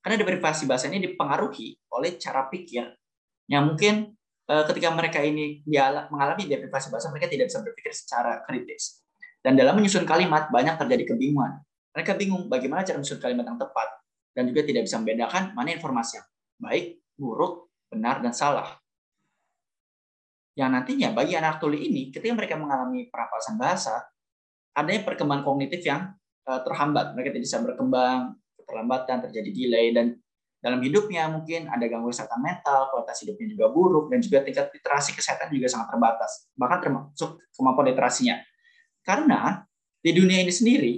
Karena 0.03 0.19
deprivasi 0.19 0.67
bahasa 0.67 0.91
ini 0.91 0.99
dipengaruhi 0.99 1.79
oleh 1.95 2.19
cara 2.19 2.51
pikir 2.51 2.83
yang 3.47 3.71
mungkin 3.71 4.11
eh, 4.51 4.63
ketika 4.67 4.91
mereka 4.91 5.23
ini 5.23 5.63
mengalami 6.11 6.51
deprivasi 6.51 6.91
bahasa, 6.91 7.07
mereka 7.07 7.31
tidak 7.31 7.47
bisa 7.47 7.63
berpikir 7.63 7.95
secara 7.95 8.43
kritis. 8.43 8.99
Dan 9.39 9.55
dalam 9.55 9.79
menyusun 9.79 10.03
kalimat, 10.03 10.51
banyak 10.51 10.75
terjadi 10.79 11.15
kebingungan. 11.15 11.63
Mereka 11.95 12.15
bingung 12.19 12.51
bagaimana 12.51 12.83
cara 12.83 12.99
menyusun 12.99 13.19
kalimat 13.23 13.47
yang 13.47 13.59
tepat, 13.59 13.87
dan 14.35 14.43
juga 14.51 14.61
tidak 14.67 14.87
bisa 14.87 14.99
membedakan 14.99 15.55
mana 15.55 15.69
informasi 15.71 16.19
yang 16.19 16.27
baik, 16.59 16.85
buruk, 17.15 17.71
benar, 17.91 18.19
dan 18.19 18.31
salah. 18.35 18.79
Yang 20.53 20.69
nantinya 20.69 21.09
bagi 21.11 21.33
anak 21.35 21.59
tuli 21.59 21.91
ini, 21.91 22.13
ketika 22.13 22.33
mereka 22.35 22.55
mengalami 22.55 23.09
perapasan 23.09 23.55
bahasa, 23.59 24.05
adanya 24.73 25.01
perkembangan 25.05 25.45
kognitif 25.45 25.81
yang 25.85 26.13
uh, 26.49 26.61
terhambat. 26.65 27.13
Mereka 27.13 27.33
tidak 27.33 27.43
bisa 27.45 27.57
berkembang, 27.61 28.37
keterlambatan, 28.57 29.17
terjadi 29.29 29.49
delay, 29.53 29.87
dan 29.93 30.17
dalam 30.63 30.79
hidupnya 30.79 31.27
mungkin 31.27 31.67
ada 31.67 31.83
gangguan 31.91 32.15
kesehatan 32.15 32.39
mental, 32.39 32.87
kualitas 32.87 33.19
hidupnya 33.19 33.47
juga 33.51 33.65
buruk, 33.67 34.07
dan 34.07 34.23
juga 34.23 34.47
tingkat 34.47 34.71
literasi 34.71 35.11
kesehatan 35.11 35.51
juga 35.51 35.67
sangat 35.67 35.91
terbatas, 35.91 36.31
bahkan 36.55 36.79
termasuk 36.79 37.29
kemampuan 37.51 37.91
literasinya. 37.91 38.39
Karena 39.03 39.59
di 39.99 40.11
dunia 40.15 40.39
ini 40.39 40.53
sendiri, 40.55 40.93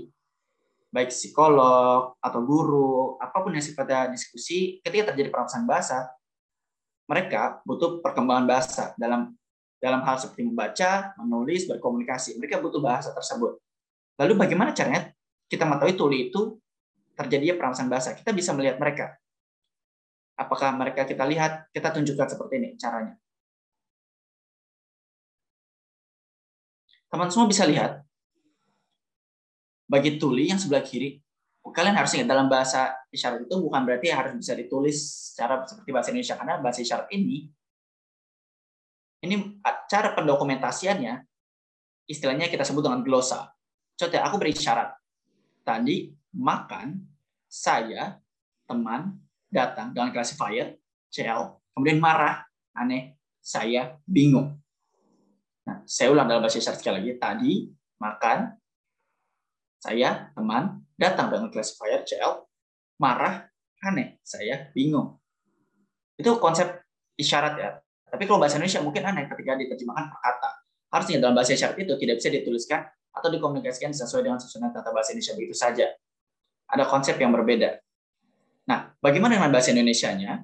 baik 0.94 1.10
psikolog 1.10 2.14
atau 2.22 2.40
guru, 2.46 3.18
apa 3.18 3.42
pun 3.42 3.58
yang 3.58 3.66
sifatnya 3.66 4.14
diskusi, 4.14 4.78
ketika 4.86 5.12
terjadi 5.12 5.34
perampasan 5.34 5.66
bahasa, 5.66 6.14
mereka 7.10 7.62
butuh 7.66 8.06
perkembangan 8.06 8.46
bahasa 8.46 8.84
dalam 9.02 9.34
dalam 9.82 10.02
hal 10.06 10.18
seperti 10.18 10.46
membaca, 10.46 11.14
menulis, 11.22 11.70
berkomunikasi. 11.70 12.38
Mereka 12.42 12.62
butuh 12.62 12.82
bahasa 12.82 13.14
tersebut. 13.14 13.62
Lalu 14.16 14.34
bagaimana 14.40 14.72
caranya 14.72 15.12
kita 15.52 15.68
mengetahui 15.68 15.96
tuli 16.00 16.18
itu 16.32 16.56
terjadinya 17.16 17.56
perampasan 17.60 17.88
bahasa? 17.92 18.16
Kita 18.16 18.32
bisa 18.32 18.56
melihat 18.56 18.80
mereka. 18.80 19.16
Apakah 20.36 20.76
mereka 20.76 21.08
kita 21.08 21.24
lihat, 21.24 21.72
kita 21.72 21.96
tunjukkan 21.96 22.28
seperti 22.28 22.54
ini 22.60 22.70
caranya. 22.76 23.16
Teman 27.08 27.32
semua 27.32 27.48
bisa 27.48 27.64
lihat, 27.64 28.04
bagi 29.88 30.20
tuli 30.20 30.52
yang 30.52 30.60
sebelah 30.60 30.84
kiri, 30.84 31.24
kalian 31.76 31.96
harus 31.96 32.14
ingat 32.16 32.30
dalam 32.30 32.48
bahasa 32.48 32.94
isyarat 33.12 33.48
itu 33.48 33.56
bukan 33.58 33.82
berarti 33.84 34.08
harus 34.14 34.34
bisa 34.38 34.54
ditulis 34.54 34.96
secara 35.32 35.66
seperti 35.68 35.90
bahasa 35.92 36.10
Indonesia 36.14 36.36
karena 36.40 36.56
bahasa 36.64 36.80
isyarat 36.80 37.08
ini 37.12 37.52
ini 39.26 39.36
cara 39.90 40.14
pendokumentasiannya 40.14 41.14
istilahnya 42.06 42.46
kita 42.48 42.62
sebut 42.62 42.86
dengan 42.86 43.02
glosa. 43.02 43.50
Contoh, 43.96 44.20
aku 44.20 44.36
beri 44.36 44.52
syarat. 44.52 44.92
Tadi 45.64 46.12
makan, 46.36 47.00
saya, 47.48 48.20
teman, 48.68 49.16
datang 49.48 49.96
dengan 49.96 50.12
classifier, 50.12 50.76
CL. 51.08 51.56
Kemudian 51.72 52.04
marah, 52.04 52.44
aneh, 52.76 53.16
saya 53.40 53.96
bingung. 54.04 54.60
Nah, 55.66 55.82
saya 55.88 56.12
ulang 56.12 56.28
dalam 56.28 56.44
bahasa 56.44 56.60
isyarat 56.60 56.78
sekali 56.84 56.96
lagi. 57.00 57.12
Tadi 57.16 57.54
makan, 57.98 58.38
saya, 59.80 60.30
teman, 60.36 60.84
datang 61.00 61.32
dengan 61.32 61.48
classifier, 61.48 62.04
CL, 62.04 62.44
marah, 63.00 63.48
aneh, 63.80 64.20
saya 64.22 64.70
bingung. 64.76 65.16
Itu 66.20 66.36
konsep 66.44 66.84
isyarat 67.16 67.54
ya. 67.56 67.70
Tapi 68.12 68.24
kalau 68.28 68.44
bahasa 68.44 68.60
Indonesia 68.60 68.84
mungkin 68.84 69.04
aneh 69.08 69.26
ketika 69.32 69.56
diterjemahkan 69.56 70.06
per 70.12 70.20
kata. 70.20 70.52
Harusnya 70.92 71.18
dalam 71.20 71.36
bahasa 71.36 71.56
isyarat 71.56 71.76
itu 71.80 71.96
tidak 72.00 72.16
bisa 72.20 72.30
dituliskan 72.32 72.82
atau 73.16 73.32
dikomunikasikan 73.32 73.96
sesuai 73.96 74.28
dengan 74.28 74.40
susunan 74.44 74.76
tata 74.76 74.92
bahasa 74.92 75.16
Indonesia 75.16 75.34
begitu 75.40 75.56
saja. 75.56 75.88
Ada 76.68 76.84
konsep 76.92 77.16
yang 77.16 77.32
berbeda. 77.32 77.80
Nah, 78.68 78.92
bagaimana 79.00 79.40
dengan 79.40 79.54
bahasa 79.56 79.72
Indonesia-nya? 79.72 80.44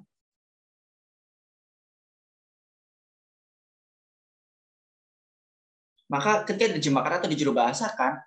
Maka 6.12 6.44
ketika 6.44 6.76
diterjemahkan 6.76 7.24
atau 7.24 7.30
dijuru 7.32 7.56
bahasakan, 7.56 8.20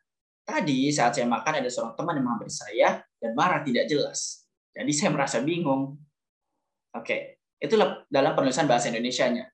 tadi 0.44 0.88
saat 0.88 1.16
saya 1.16 1.28
makan 1.28 1.60
ada 1.60 1.68
seorang 1.68 1.92
teman 1.96 2.16
yang 2.16 2.24
menghampiri 2.24 2.52
saya 2.52 2.88
dan 3.20 3.30
marah 3.36 3.60
tidak 3.60 3.88
jelas. 3.88 4.44
Jadi 4.72 4.92
saya 4.92 5.12
merasa 5.12 5.40
bingung. 5.44 5.96
Oke, 6.96 7.40
itu 7.60 7.76
dalam 8.08 8.32
penulisan 8.32 8.64
bahasa 8.64 8.88
Indonesia-nya. 8.88 9.48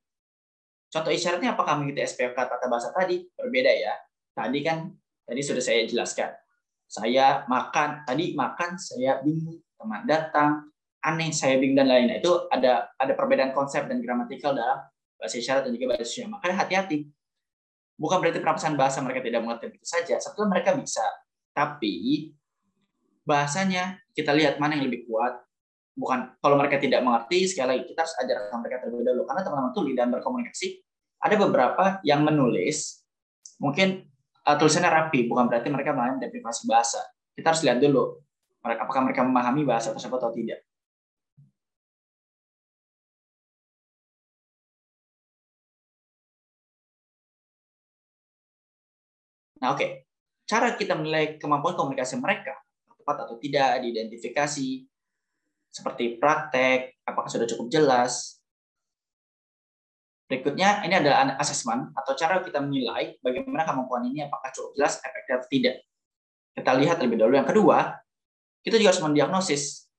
Contoh 0.90 1.10
isyaratnya 1.14 1.54
apakah 1.54 1.78
mengikuti 1.78 2.02
SPK 2.02 2.34
tata 2.34 2.66
bahasa 2.66 2.90
tadi? 2.90 3.22
Berbeda 3.34 3.70
ya. 3.70 3.94
Tadi 4.34 4.58
kan 4.62 4.90
tadi 5.26 5.40
sudah 5.42 5.62
saya 5.62 5.86
jelaskan. 5.86 6.30
Saya 6.90 7.46
makan, 7.46 8.02
tadi 8.02 8.34
makan 8.34 8.74
saya 8.74 9.22
bingung, 9.22 9.62
teman 9.78 10.02
datang, 10.10 10.70
aneh, 11.06 11.30
saya 11.30 11.56
bingung 11.62 11.78
dan 11.78 11.86
lain-lain. 11.86 12.18
Itu 12.18 12.50
ada 12.50 12.90
ada 12.98 13.12
perbedaan 13.14 13.54
konsep 13.54 13.86
dan 13.86 14.02
gramatikal 14.02 14.52
dalam 14.52 14.82
bahasa 15.14 15.38
isyarat 15.38 15.68
dan 15.68 15.72
juga 15.76 15.94
bahasa 15.94 16.02
Indonesia. 16.02 16.24
Makanya 16.34 16.56
hati-hati. 16.66 16.98
Bukan 18.00 18.16
berarti 18.16 18.40
perampasan 18.40 18.74
bahasa 18.80 18.98
mereka 19.04 19.20
tidak 19.20 19.44
mengerti 19.44 19.76
itu 19.76 19.86
saja. 19.86 20.16
Sebetulnya 20.16 20.56
mereka 20.56 20.72
bisa. 20.72 21.04
Tapi 21.52 22.26
bahasanya 23.22 24.00
kita 24.16 24.32
lihat 24.34 24.58
mana 24.58 24.74
yang 24.74 24.90
lebih 24.90 25.06
kuat. 25.06 25.36
Bukan 25.94 26.40
kalau 26.40 26.56
mereka 26.56 26.80
tidak 26.80 27.04
mengerti, 27.04 27.44
sekali 27.44 27.76
lagi 27.76 27.84
kita 27.92 28.02
harus 28.02 28.16
ajarkan 28.24 28.56
mereka 28.64 28.76
terlebih 28.82 29.04
dahulu. 29.04 29.22
Karena 29.28 29.42
teman-teman 29.44 29.72
tuli 29.76 29.92
dan 29.92 30.08
berkomunikasi, 30.08 30.68
ada 31.20 31.34
beberapa 31.36 31.84
yang 32.02 32.24
menulis 32.24 33.04
mungkin 33.60 34.09
uh, 34.50 34.56
tulisannya 34.58 34.90
rapi, 34.90 35.30
bukan 35.30 35.46
berarti 35.46 35.68
mereka 35.70 35.94
mengalami 35.94 36.26
deprivasi 36.26 36.66
bahasa. 36.66 37.00
Kita 37.34 37.54
harus 37.54 37.62
lihat 37.62 37.78
dulu 37.78 38.18
apakah 38.60 39.00
mereka 39.06 39.22
memahami 39.24 39.62
bahasa 39.64 39.94
tersebut 39.94 40.18
atau 40.20 40.34
tidak. 40.34 40.60
Nah, 49.60 49.76
oke. 49.76 49.78
Okay. 49.78 49.90
Cara 50.48 50.74
kita 50.74 50.98
menilai 50.98 51.38
kemampuan 51.38 51.78
komunikasi 51.78 52.18
mereka, 52.18 52.58
tepat 52.90 53.22
atau 53.22 53.38
tidak, 53.38 53.86
diidentifikasi, 53.86 54.82
seperti 55.70 56.18
praktek, 56.18 56.98
apakah 57.06 57.30
sudah 57.30 57.46
cukup 57.46 57.70
jelas, 57.70 58.39
Berikutnya, 60.30 60.86
ini 60.86 60.94
adalah 60.94 61.34
asesmen 61.42 61.90
atau 61.90 62.14
cara 62.14 62.38
kita 62.38 62.62
menilai 62.62 63.18
bagaimana 63.18 63.66
kemampuan 63.66 64.06
ini 64.06 64.22
apakah 64.22 64.54
cukup 64.54 64.78
jelas, 64.78 65.02
efektif 65.02 65.42
atau 65.42 65.48
tidak. 65.50 65.82
Kita 66.54 66.70
lihat 66.78 67.02
terlebih 67.02 67.18
dahulu. 67.18 67.34
Yang 67.34 67.50
kedua, 67.50 67.98
kita 68.62 68.78
juga 68.78 68.94
harus 68.94 69.02
mendiagnosis 69.02 69.90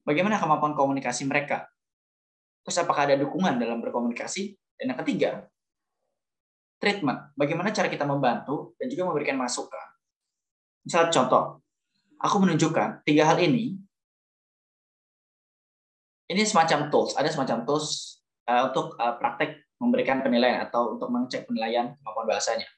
bagaimana 0.00 0.40
kemampuan 0.40 0.72
komunikasi 0.72 1.28
mereka. 1.28 1.68
Terus 2.64 2.80
apakah 2.80 3.12
ada 3.12 3.20
dukungan 3.20 3.60
dalam 3.60 3.84
berkomunikasi? 3.84 4.56
Dan 4.80 4.96
yang 4.96 5.00
ketiga, 5.04 5.44
treatment. 6.80 7.36
Bagaimana 7.36 7.68
cara 7.68 7.92
kita 7.92 8.08
membantu 8.08 8.72
dan 8.80 8.88
juga 8.88 9.12
memberikan 9.12 9.36
masukan. 9.36 9.92
Misal 10.88 11.12
contoh, 11.12 11.60
aku 12.16 12.36
menunjukkan 12.40 13.04
tiga 13.04 13.28
hal 13.28 13.36
ini. 13.44 13.76
Ini 16.32 16.48
semacam 16.48 16.88
tools, 16.88 17.12
ada 17.20 17.28
semacam 17.28 17.68
tools 17.68 18.19
uh, 18.50 18.62
untuk 18.68 18.98
uh, 18.98 19.14
praktek 19.14 19.70
memberikan 19.78 20.20
penilaian 20.26 20.66
atau 20.66 20.98
untuk 20.98 21.08
mengecek 21.08 21.46
penilaian 21.46 21.94
kemampuan 22.02 22.26
bahasanya. 22.26 22.68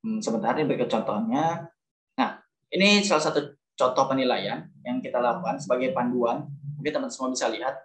Hmm, 0.00 0.18
sebentar 0.24 0.56
ini 0.56 0.64
berikut 0.64 0.88
contohnya. 0.88 1.68
Nah, 2.16 2.30
ini 2.72 3.04
salah 3.04 3.20
satu 3.20 3.40
contoh 3.76 4.04
penilaian 4.08 4.64
yang 4.84 4.98
kita 5.04 5.20
lakukan 5.20 5.60
sebagai 5.60 5.92
panduan. 5.92 6.48
Mungkin 6.80 6.92
teman, 6.92 7.08
-teman 7.08 7.12
semua 7.12 7.32
bisa 7.32 7.46
lihat. 7.52 7.76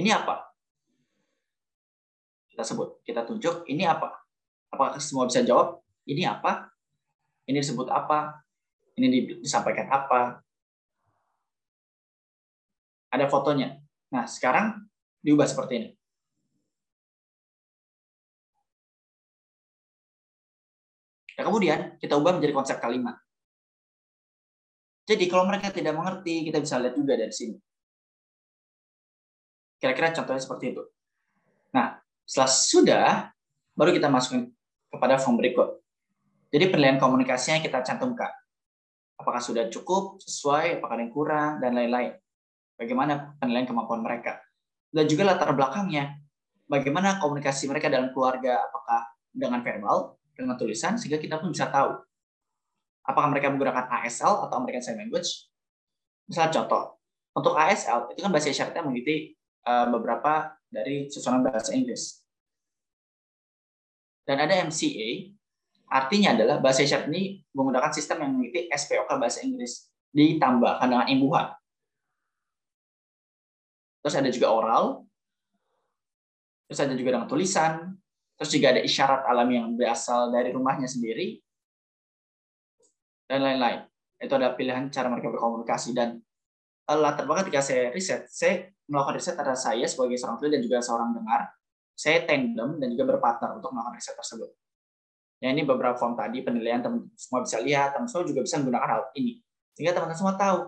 Ini 0.00 0.08
apa? 0.16 0.56
Kita 2.48 2.64
sebut, 2.64 3.04
kita 3.04 3.28
tunjuk 3.28 3.68
ini 3.68 3.84
apa? 3.84 4.20
Apakah 4.70 5.02
semua 5.02 5.26
bisa 5.26 5.42
jawab? 5.42 5.82
Ini 6.06 6.26
apa? 6.30 6.70
Ini 7.46 7.58
disebut 7.58 7.90
apa? 7.90 8.42
Ini 8.94 9.42
disampaikan 9.42 9.90
apa? 9.90 10.42
Ada 13.10 13.26
fotonya. 13.26 13.82
Nah, 14.14 14.24
sekarang 14.30 14.86
diubah 15.22 15.46
seperti 15.46 15.72
ini. 15.74 15.88
Nah, 21.34 21.42
kemudian 21.48 21.96
kita 21.96 22.20
ubah 22.20 22.36
menjadi 22.36 22.52
konsep 22.52 22.76
kalimat. 22.78 23.16
Jadi 25.08 25.26
kalau 25.26 25.48
mereka 25.48 25.74
tidak 25.74 25.96
mengerti, 25.96 26.46
kita 26.46 26.62
bisa 26.62 26.78
lihat 26.78 26.94
juga 26.94 27.18
dari 27.18 27.34
sini. 27.34 27.56
Kira-kira 29.80 30.14
contohnya 30.14 30.38
seperti 30.38 30.76
itu. 30.76 30.84
Nah, 31.72 31.98
setelah 32.28 32.50
sudah, 32.52 33.06
baru 33.74 33.90
kita 33.96 34.12
masukkan 34.12 34.52
kepada 34.90 35.16
form 35.16 35.38
berikut. 35.38 35.78
Jadi 36.50 36.66
penilaian 36.68 36.98
komunikasinya 36.98 37.62
kita 37.62 37.86
cantumkan. 37.86 38.30
Apakah 39.16 39.38
sudah 39.38 39.70
cukup, 39.70 40.18
sesuai, 40.18 40.82
apakah 40.82 40.98
yang 40.98 41.12
kurang, 41.14 41.62
dan 41.62 41.78
lain-lain. 41.78 42.18
Bagaimana 42.74 43.38
penilaian 43.38 43.68
kemampuan 43.68 44.02
mereka. 44.02 44.42
Dan 44.90 45.06
juga 45.06 45.30
latar 45.30 45.54
belakangnya. 45.54 46.18
Bagaimana 46.66 47.22
komunikasi 47.22 47.70
mereka 47.70 47.86
dalam 47.86 48.10
keluarga, 48.10 48.66
apakah 48.66 49.06
dengan 49.30 49.62
verbal, 49.62 50.18
dengan 50.34 50.58
tulisan, 50.58 50.98
sehingga 50.98 51.22
kita 51.22 51.38
pun 51.38 51.54
bisa 51.54 51.70
tahu 51.70 52.02
apakah 53.10 53.28
mereka 53.32 53.50
menggunakan 53.50 53.90
ASL 54.00 54.46
atau 54.46 54.54
American 54.62 54.82
Sign 54.86 54.98
Language. 55.02 55.50
Misalnya 56.30 56.62
contoh, 56.62 56.82
untuk 57.34 57.58
ASL 57.58 58.14
itu 58.14 58.20
kan 58.22 58.30
bahasa 58.30 58.54
isyaratnya 58.54 58.86
mengikuti 58.86 59.34
eh, 59.66 59.86
beberapa 59.90 60.54
dari 60.70 61.10
susunan 61.10 61.42
bahasa 61.42 61.74
Inggris. 61.74 62.19
Dan 64.30 64.46
ada 64.46 64.62
MCA, 64.62 65.34
artinya 65.90 66.38
adalah 66.38 66.62
bahasa 66.62 66.86
isyarat 66.86 67.10
ini 67.10 67.42
menggunakan 67.50 67.90
sistem 67.90 68.22
yang 68.22 68.30
mengikuti 68.38 68.70
SPOK 68.70 69.10
bahasa 69.18 69.42
Inggris 69.42 69.90
ditambahkan 70.14 70.86
dengan 70.86 71.06
imbuhan. 71.10 71.50
Terus 73.98 74.14
ada 74.14 74.30
juga 74.30 74.54
oral, 74.54 75.02
terus 76.70 76.78
ada 76.78 76.94
juga 76.94 77.18
dengan 77.18 77.26
tulisan, 77.26 77.98
terus 78.38 78.54
juga 78.54 78.70
ada 78.70 78.86
isyarat 78.86 79.26
alam 79.26 79.50
yang 79.50 79.66
berasal 79.74 80.30
dari 80.30 80.54
rumahnya 80.54 80.86
sendiri, 80.86 81.42
dan 83.26 83.42
lain-lain. 83.42 83.82
Itu 84.22 84.38
ada 84.38 84.54
pilihan 84.54 84.94
cara 84.94 85.10
mereka 85.10 85.26
berkomunikasi 85.34 85.90
dan 85.90 86.22
eh, 86.86 86.98
latar 87.02 87.26
belakang 87.26 87.50
ketika 87.50 87.66
saya 87.66 87.90
riset, 87.90 88.30
saya 88.30 88.70
melakukan 88.86 89.18
riset 89.18 89.34
antara 89.34 89.58
saya 89.58 89.90
sebagai 89.90 90.14
seorang 90.22 90.38
tulis 90.38 90.54
dan 90.54 90.62
juga 90.62 90.78
seorang 90.78 91.18
dengar, 91.18 91.50
saya 92.00 92.24
tandem 92.24 92.80
dan 92.80 92.88
juga 92.96 93.12
berpartner 93.12 93.60
untuk 93.60 93.76
melakukan 93.76 94.00
riset 94.00 94.16
tersebut. 94.16 94.48
Ya 95.44 95.52
ini 95.52 95.68
beberapa 95.68 95.96
form 96.00 96.16
tadi 96.16 96.40
penilaian 96.40 96.80
teman 96.80 97.12
semua 97.12 97.44
bisa 97.44 97.60
lihat, 97.60 97.92
teman 97.92 98.08
semua 98.08 98.24
juga 98.24 98.40
bisa 98.40 98.56
menggunakan 98.56 98.88
hal 98.88 99.02
ini. 99.20 99.44
Sehingga 99.76 99.92
teman-teman 99.92 100.16
semua 100.16 100.34
tahu 100.40 100.58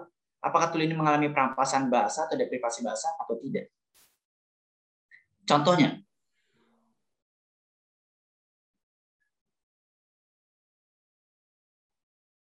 apakah 0.44 0.68
tool 0.68 0.84
ini 0.84 0.92
mengalami 0.92 1.32
perampasan 1.32 1.88
bahasa 1.88 2.28
atau 2.28 2.36
deprivasi 2.36 2.84
bahasa 2.84 3.08
atau 3.16 3.36
tidak. 3.40 3.72
Contohnya, 5.48 6.04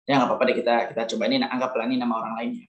ya 0.06 0.12
nggak 0.20 0.28
apa-apa 0.30 0.44
deh 0.52 0.56
kita 0.60 0.74
kita 0.92 1.02
coba 1.16 1.22
ini 1.26 1.36
anggaplah 1.42 1.84
ini 1.88 1.96
nama 1.98 2.14
orang 2.22 2.34
lainnya 2.38 2.66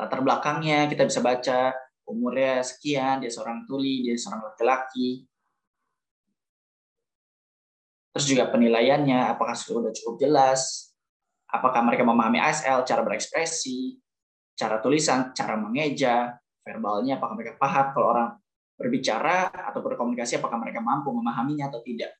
latar 0.00 0.24
belakangnya 0.24 0.88
kita 0.88 1.04
bisa 1.04 1.20
baca 1.20 1.76
umurnya 2.06 2.60
sekian, 2.62 3.22
dia 3.22 3.30
seorang 3.30 3.64
tuli, 3.66 4.06
dia 4.06 4.18
seorang 4.18 4.52
laki-laki. 4.52 5.26
Terus 8.12 8.26
juga 8.28 8.52
penilaiannya, 8.52 9.32
apakah 9.32 9.56
sudah 9.56 9.92
cukup 9.96 10.20
jelas, 10.20 10.92
apakah 11.48 11.80
mereka 11.80 12.04
memahami 12.04 12.40
ASL, 12.40 12.84
cara 12.84 13.00
berekspresi, 13.00 13.96
cara 14.52 14.80
tulisan, 14.84 15.32
cara 15.32 15.56
mengeja, 15.56 16.36
verbalnya, 16.60 17.16
apakah 17.16 17.34
mereka 17.40 17.56
paham 17.56 17.86
kalau 17.96 18.06
orang 18.12 18.28
berbicara 18.76 19.48
atau 19.48 19.80
berkomunikasi, 19.80 20.40
apakah 20.40 20.58
mereka 20.58 20.80
mampu 20.80 21.08
memahaminya 21.12 21.72
atau 21.72 21.80
tidak. 21.80 22.12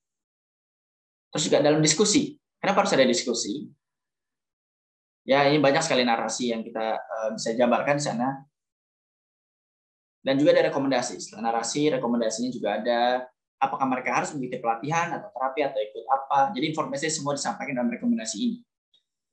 Terus 1.33 1.43
juga 1.49 1.59
dalam 1.65 1.81
diskusi, 1.81 2.37
kenapa 2.61 2.85
harus 2.85 2.93
ada 2.93 3.09
diskusi? 3.09 3.69
Ya, 5.23 5.47
ini 5.47 5.63
banyak 5.63 5.81
sekali 5.81 6.03
narasi 6.03 6.51
yang 6.51 6.67
kita 6.67 6.99
uh, 6.99 7.29
bisa 7.33 7.55
jabarkan 7.55 7.97
di 7.97 8.05
sana. 8.05 8.29
Dan 10.23 10.39
juga 10.39 10.55
ada 10.55 10.71
rekomendasi. 10.71 11.19
Setelah 11.19 11.51
narasi, 11.51 11.91
rekomendasinya 11.91 12.51
juga 12.55 12.79
ada 12.79 13.27
apakah 13.59 13.87
mereka 13.91 14.23
harus 14.23 14.31
mengikuti 14.35 14.63
pelatihan 14.63 15.19
atau 15.19 15.31
terapi 15.35 15.61
atau 15.67 15.79
ikut 15.83 16.05
apa. 16.07 16.39
Jadi 16.55 16.65
informasi 16.71 17.11
semua 17.11 17.35
disampaikan 17.35 17.75
dalam 17.75 17.91
rekomendasi 17.91 18.37
ini. 18.39 18.59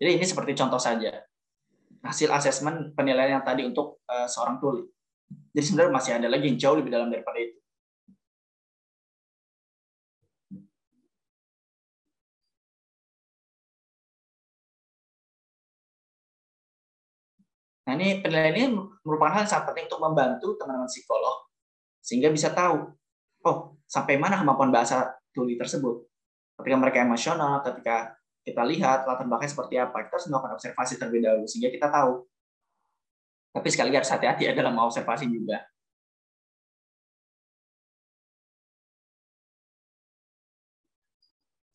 Jadi 0.02 0.12
ini 0.18 0.26
seperti 0.26 0.58
contoh 0.58 0.82
saja. 0.82 1.22
Hasil 2.02 2.32
asesmen 2.34 2.96
penilaian 2.98 3.38
yang 3.38 3.46
tadi 3.46 3.68
untuk 3.68 4.02
uh, 4.10 4.26
seorang 4.26 4.58
tuli. 4.58 4.88
Jadi 5.54 5.64
sebenarnya 5.66 5.94
masih 5.94 6.12
ada 6.18 6.28
lagi 6.32 6.46
yang 6.50 6.58
jauh 6.58 6.78
lebih 6.82 6.90
dalam 6.90 7.14
daripada 7.14 7.38
itu. 7.38 7.59
Nah, 17.90 17.98
ini 17.98 18.22
penilaian 18.22 18.54
ini 18.54 18.70
merupakan 19.02 19.34
hal 19.34 19.42
yang 19.42 19.50
sangat 19.50 19.74
penting 19.74 19.90
untuk 19.90 19.98
membantu 20.06 20.54
teman-teman 20.62 20.86
psikolog 20.86 21.50
sehingga 22.06 22.30
bisa 22.30 22.54
tahu, 22.54 22.86
oh, 23.50 23.58
sampai 23.90 24.14
mana 24.22 24.38
kemampuan 24.38 24.70
bahasa 24.70 25.18
tuli 25.34 25.58
tersebut. 25.58 26.06
Ketika 26.62 26.78
mereka 26.78 27.02
emosional, 27.02 27.66
ketika 27.66 28.14
kita 28.46 28.62
lihat 28.62 29.10
latar 29.10 29.26
belakangnya 29.26 29.58
seperti 29.58 29.76
apa, 29.82 30.06
kita 30.06 30.22
harus 30.22 30.28
melakukan 30.30 30.54
observasi 30.62 30.94
terlebih 31.02 31.22
dahulu 31.26 31.46
sehingga 31.50 31.74
kita 31.74 31.90
tahu. 31.90 32.30
Tapi 33.58 33.68
sekali 33.74 33.90
lagi 33.90 34.06
harus 34.06 34.14
hati-hati 34.14 34.44
ya 34.46 34.54
dalam 34.54 34.78
observasi 34.78 35.26
juga. 35.26 35.58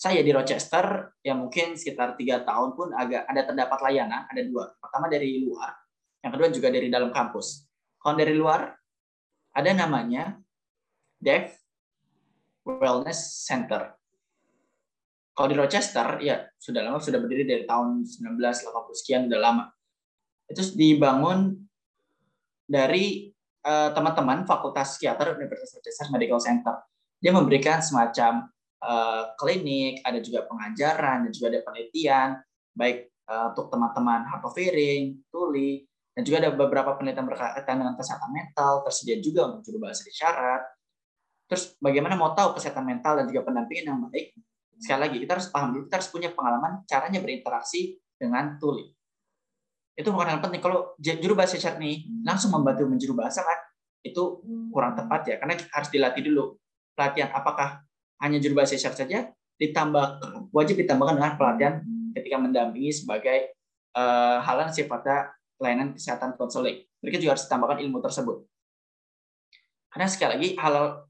saya 0.05 0.20
di 0.20 0.37
Rochester 0.37 1.16
yang 1.24 1.48
mungkin 1.48 1.81
sekitar 1.81 2.12
tiga 2.20 2.44
tahun 2.44 2.77
pun 2.77 2.92
agak 2.92 3.24
ada 3.24 3.40
terdapat 3.48 3.79
layanan 3.88 4.29
ada 4.29 4.42
dua 4.44 4.77
pertama 4.77 5.09
dari 5.09 5.40
luar 5.40 5.84
yang 6.24 6.32
kedua 6.32 6.48
juga 6.48 6.72
dari 6.72 6.88
dalam 6.88 7.12
kampus. 7.12 7.68
Kalau 8.00 8.16
dari 8.16 8.32
luar, 8.32 8.72
ada 9.52 9.70
namanya 9.76 10.40
Deaf 11.20 11.52
Wellness 12.64 13.44
Center. 13.44 13.92
Kalau 15.37 15.48
di 15.52 15.56
Rochester, 15.60 16.24
ya 16.24 16.48
sudah 16.56 16.80
lama, 16.80 16.96
sudah 16.96 17.20
berdiri 17.20 17.44
dari 17.44 17.64
tahun 17.68 18.08
1980 18.08 19.00
sekian, 19.04 19.28
sudah 19.28 19.40
lama. 19.42 19.64
Itu 20.48 20.64
dibangun 20.72 21.60
dari 22.64 23.28
eh, 23.60 23.90
teman-teman 23.92 24.44
uh, 24.44 24.46
Fakultas 24.48 24.96
Psikiater 24.96 25.37
Universitas 25.37 25.76
Rochester 25.76 26.08
Medical 26.08 26.40
Center. 26.40 26.74
Dia 27.20 27.32
memberikan 27.32 27.80
semacam 27.80 28.48
uh, 28.84 29.32
klinik, 29.40 30.04
ada 30.04 30.20
juga 30.20 30.44
pengajaran, 30.44 31.28
dan 31.28 31.30
juga 31.32 31.56
ada 31.56 31.60
penelitian, 31.64 32.28
baik 32.76 33.12
uh, 33.28 33.52
untuk 33.52 33.72
teman-teman 33.72 34.28
heart 34.28 34.44
of 34.44 34.56
hearing, 34.56 35.24
tuli, 35.32 35.88
dan 36.14 36.22
juga 36.22 36.46
ada 36.46 36.50
beberapa 36.55 36.94
penelitian 36.94 37.27
berkaitan 37.27 37.74
dengan 37.83 37.94
kesehatan 37.98 38.31
mental, 38.31 38.87
tersedia 38.87 39.18
juga 39.18 39.50
untuk 39.50 39.66
juru 39.66 39.83
bahasa 39.83 40.07
isyarat. 40.07 40.62
Terus 41.50 41.74
bagaimana 41.83 42.14
mau 42.14 42.31
tahu 42.33 42.55
kesehatan 42.55 42.87
mental 42.87 43.18
dan 43.18 43.24
juga 43.27 43.42
pendampingan 43.50 43.85
yang 43.90 43.98
baik? 44.07 44.31
Sekali 44.79 45.00
lagi, 45.11 45.16
kita 45.18 45.33
harus 45.38 45.48
paham 45.50 45.74
dulu, 45.74 45.83
kita 45.90 45.96
harus 45.98 46.11
punya 46.14 46.31
pengalaman 46.31 46.87
caranya 46.87 47.18
berinteraksi 47.18 47.98
dengan 48.14 48.55
tuli. 48.62 48.94
Itu 49.94 50.14
bukan 50.14 50.38
hal 50.38 50.40
penting. 50.42 50.62
Kalau 50.62 50.94
juru 50.98 51.35
bahasa 51.35 51.59
isyarat 51.59 51.83
nih 51.83 52.07
langsung 52.22 52.55
membantu 52.55 52.87
menjuru 52.87 53.14
bahasa 53.18 53.42
kan, 53.42 53.59
itu 54.07 54.42
kurang 54.70 54.94
tepat 54.94 55.27
ya, 55.27 55.35
karena 55.42 55.59
harus 55.59 55.90
dilatih 55.90 56.22
dulu. 56.31 56.59
Pelatihan 56.94 57.35
apakah 57.35 57.83
hanya 58.22 58.38
juru 58.38 58.62
bahasa 58.62 58.79
isyarat 58.79 58.98
saja, 59.03 59.18
ditambah 59.59 60.07
wajib 60.55 60.79
ditambahkan 60.79 61.14
dengan 61.18 61.35
pelatihan 61.35 61.74
ketika 62.14 62.37
mendampingi 62.38 62.90
sebagai 62.94 63.55
uh, 63.98 64.38
hal 64.42 64.66
yang 64.66 64.70
sifatnya 64.70 65.35
pelayanan 65.64 65.96
kesehatan 65.96 66.37
konseling. 66.37 66.85
Mereka 67.00 67.16
juga 67.16 67.40
harus 67.40 67.48
ditambahkan 67.48 67.81
ilmu 67.81 68.05
tersebut. 68.05 68.44
Karena 69.88 70.05
sekali 70.12 70.31
lagi 70.37 70.48
hal 70.61 71.09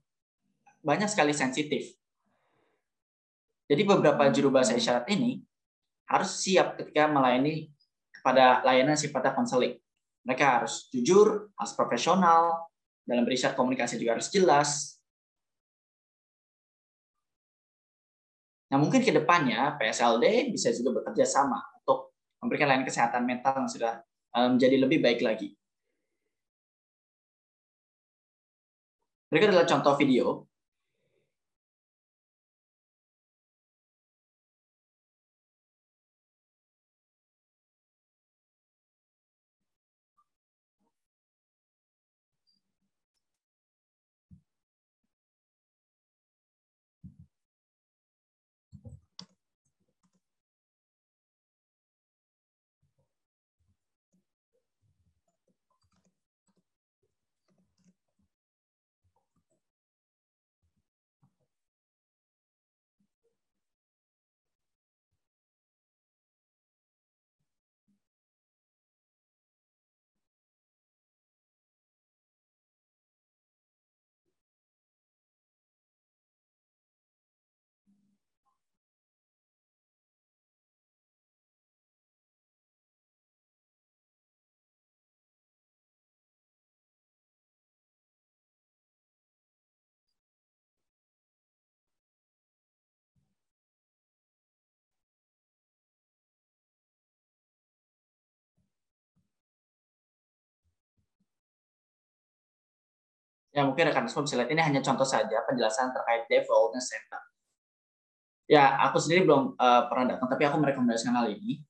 banyak 0.78 1.10
sekali 1.10 1.34
sensitif. 1.34 1.98
Jadi 3.66 3.82
beberapa 3.82 4.30
juru 4.30 4.54
bahasa 4.54 4.78
isyarat 4.78 5.10
ini 5.10 5.42
harus 6.06 6.38
siap 6.38 6.78
ketika 6.78 7.10
melayani 7.10 7.74
kepada 8.14 8.62
layanan 8.62 8.94
sifatnya 8.94 9.34
konseling. 9.34 9.74
Mereka 10.22 10.62
harus 10.62 10.86
jujur, 10.94 11.50
harus 11.58 11.72
profesional, 11.74 12.70
dalam 13.02 13.26
riset 13.26 13.52
komunikasi 13.58 13.98
juga 13.98 14.16
harus 14.16 14.30
jelas. 14.30 14.96
Nah, 18.72 18.80
mungkin 18.80 19.04
ke 19.04 19.12
depannya 19.12 19.76
PSLD 19.76 20.52
bisa 20.52 20.72
juga 20.72 21.00
bekerja 21.00 21.24
sama 21.28 21.60
untuk 21.80 22.16
memberikan 22.40 22.68
layanan 22.68 22.88
kesehatan 22.88 23.24
mental 23.24 23.64
yang 23.64 23.70
sudah 23.70 23.92
menjadi 24.34 24.76
lebih 24.82 24.98
baik 24.98 25.22
lagi. 25.22 25.54
Berikut 29.30 29.50
adalah 29.50 29.66
contoh 29.66 29.94
video 29.98 30.46
Ya 103.54 103.62
mungkin 103.62 103.86
rekan 103.86 104.10
semua 104.10 104.26
bisa 104.26 104.34
lihat 104.34 104.50
ini 104.50 104.58
hanya 104.58 104.80
contoh 104.82 105.06
saja 105.06 105.46
penjelasan 105.46 105.94
terkait 105.94 106.26
development 106.26 106.82
center. 106.82 107.22
Ya 108.50 108.76
aku 108.82 108.98
sendiri 108.98 109.24
belum 109.24 109.54
uh, 109.54 109.82
pernah 109.86 110.18
datang, 110.18 110.26
tapi 110.26 110.42
aku 110.44 110.58
merekomendasikan 110.58 111.14
hal 111.14 111.30
ini 111.30 111.62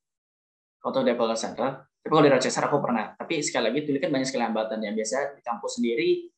untuk 0.81 1.05
development 1.05 1.39
center. 1.39 1.85
Tapi 1.85 2.09
kalau 2.09 2.25
di 2.25 2.33
Rochester 2.33 2.65
aku 2.65 2.81
pernah. 2.81 3.13
Tapi 3.13 3.45
sekali 3.45 3.69
lagi 3.69 3.81
tulikan 3.85 4.09
banyak 4.09 4.27
sekali 4.27 4.49
hambatan 4.49 4.81
yang 4.81 4.97
biasa 4.97 5.37
di 5.37 5.43
kampus 5.45 5.77
sendiri 5.77 6.33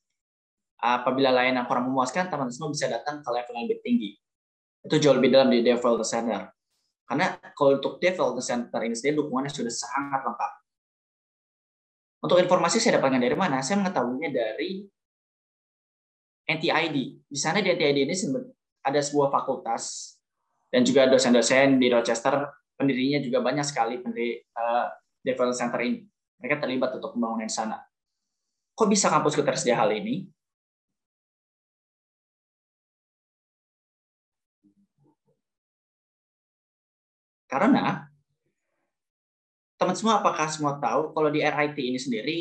apabila 0.83 1.33
layanan 1.33 1.65
kurang 1.65 1.89
memuaskan, 1.89 2.29
teman-teman 2.29 2.53
semua 2.53 2.71
bisa 2.75 2.87
datang 2.91 3.25
ke 3.25 3.29
level 3.31 3.55
yang 3.57 3.65
lebih 3.71 3.81
tinggi. 3.81 4.11
Itu 4.83 4.99
jauh 4.99 5.17
lebih 5.19 5.31
dalam 5.35 5.49
di 5.51 5.63
development 5.63 6.07
center. 6.07 6.43
Karena 7.07 7.39
kalau 7.55 7.79
untuk 7.79 8.03
development 8.03 8.43
center 8.43 8.81
ini 8.83 8.95
sendiri 8.99 9.23
dukungannya 9.23 9.51
sudah 9.51 9.73
sangat 9.73 10.21
lengkap. 10.27 10.53
Untuk 12.27 12.37
informasi 12.43 12.83
saya 12.83 12.99
dapatkan 12.99 13.23
dari 13.23 13.37
mana? 13.39 13.63
Saya 13.63 13.79
mengetahuinya 13.79 14.31
dari 14.35 14.83
NTID. 16.47 17.27
Di 17.27 17.39
sana 17.39 17.59
di 17.59 17.69
NTID 17.75 18.07
ini 18.07 18.15
ada 18.87 19.01
sebuah 19.03 19.35
fakultas 19.35 20.15
dan 20.71 20.87
juga 20.87 21.11
dosen-dosen 21.11 21.83
di 21.83 21.91
Rochester 21.91 22.47
pendirinya 22.79 23.19
juga 23.19 23.43
banyak 23.43 23.67
sekali 23.67 23.99
pendiri 23.99 24.47
uh, 24.55 24.87
development 25.27 25.59
center 25.59 25.81
ini. 25.83 26.07
Mereka 26.39 26.63
terlibat 26.63 26.95
untuk 26.95 27.19
pembangunan 27.19 27.51
sana. 27.51 27.83
Kok 28.77 28.89
bisa 28.93 29.11
kampusku 29.11 29.43
tersedia 29.43 29.75
hal 29.75 29.91
ini? 29.91 30.29
Karena 37.49 38.05
teman 39.81 39.97
semua 39.97 40.21
apakah 40.21 40.45
semua 40.53 40.77
tahu 40.77 41.17
kalau 41.17 41.29
di 41.33 41.41
RIT 41.41 41.79
ini 41.79 41.97
sendiri 42.01 42.41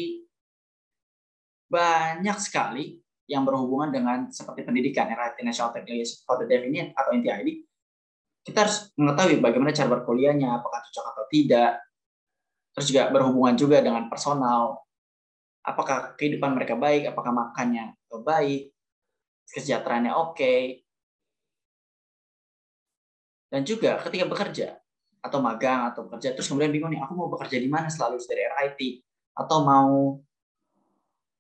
banyak 1.72 2.36
sekali 2.40 3.05
yang 3.26 3.42
berhubungan 3.42 3.90
dengan 3.90 4.18
seperti 4.30 4.62
pendidikan 4.62 5.10
RIT 5.10 5.42
National 5.42 5.74
Technology 5.74 6.14
for 6.26 6.38
the 6.38 6.46
Deaf 6.46 6.62
ini 6.62 6.94
atau 6.94 7.12
NTID 7.14 7.50
kita 8.46 8.58
harus 8.62 8.94
mengetahui 8.94 9.42
bagaimana 9.42 9.74
cara 9.74 9.90
berkuliahnya 9.90 10.62
apakah 10.62 10.86
cocok 10.86 11.06
atau 11.10 11.24
tidak 11.34 11.82
terus 12.78 12.88
juga 12.94 13.10
berhubungan 13.10 13.58
juga 13.58 13.82
dengan 13.82 14.06
personal 14.06 14.86
apakah 15.66 16.14
kehidupan 16.14 16.54
mereka 16.54 16.78
baik 16.78 17.10
apakah 17.10 17.34
makannya 17.34 17.98
baik 18.16 18.72
kesejahteraannya 19.50 20.14
oke 20.14 20.38
okay. 20.38 20.86
dan 23.50 23.66
juga 23.66 24.00
ketika 24.06 24.26
bekerja 24.30 24.68
atau 25.26 25.42
magang 25.42 25.90
atau 25.90 26.06
bekerja 26.06 26.38
terus 26.38 26.46
kemudian 26.46 26.70
bingung 26.70 26.94
nih 26.94 27.02
aku 27.02 27.18
mau 27.18 27.28
bekerja 27.34 27.58
di 27.58 27.66
mana 27.66 27.90
selalu 27.90 28.22
dari 28.30 28.46
RIT 28.46 28.82
atau 29.36 29.58
mau 29.66 30.22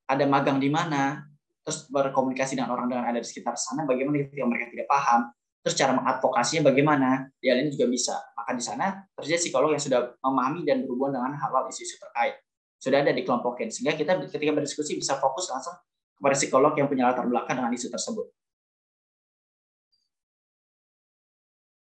ada 0.09 0.25
magang 0.25 0.57
di 0.57 0.69
mana 0.73 1.21
terus 1.65 1.89
berkomunikasi 1.89 2.53
dengan 2.53 2.77
orang 2.77 2.85
dengan 2.85 3.09
ada 3.09 3.17
di 3.17 3.25
sekitar 3.25 3.57
sana, 3.57 3.89
bagaimana 3.89 4.21
ketika 4.21 4.45
mereka 4.45 4.69
tidak 4.69 4.85
paham, 4.85 5.33
terus 5.65 5.73
cara 5.73 5.97
mengadvokasinya 5.97 6.61
bagaimana, 6.69 7.25
di 7.41 7.49
hal 7.49 7.57
ini 7.65 7.73
juga 7.73 7.89
bisa. 7.89 8.15
Maka 8.37 8.53
di 8.53 8.61
sana 8.61 9.01
terjadi 9.17 9.49
psikolog 9.49 9.73
yang 9.73 9.81
sudah 9.81 10.13
memahami 10.21 10.61
dan 10.61 10.85
berhubungan 10.85 11.17
dengan 11.17 11.33
hal-hal 11.41 11.65
isu-isu 11.73 11.97
terkait. 11.97 12.37
Sudah 12.77 13.01
ada 13.01 13.09
di 13.09 13.25
kelompokin, 13.25 13.73
sehingga 13.73 13.97
kita 13.97 14.29
ketika 14.29 14.53
berdiskusi 14.53 14.93
bisa 14.93 15.17
fokus 15.17 15.49
langsung 15.49 15.73
kepada 16.13 16.37
psikolog 16.37 16.77
yang 16.77 16.85
punya 16.85 17.09
latar 17.09 17.25
belakang 17.25 17.57
dengan 17.57 17.73
isu 17.73 17.89
tersebut. 17.89 18.29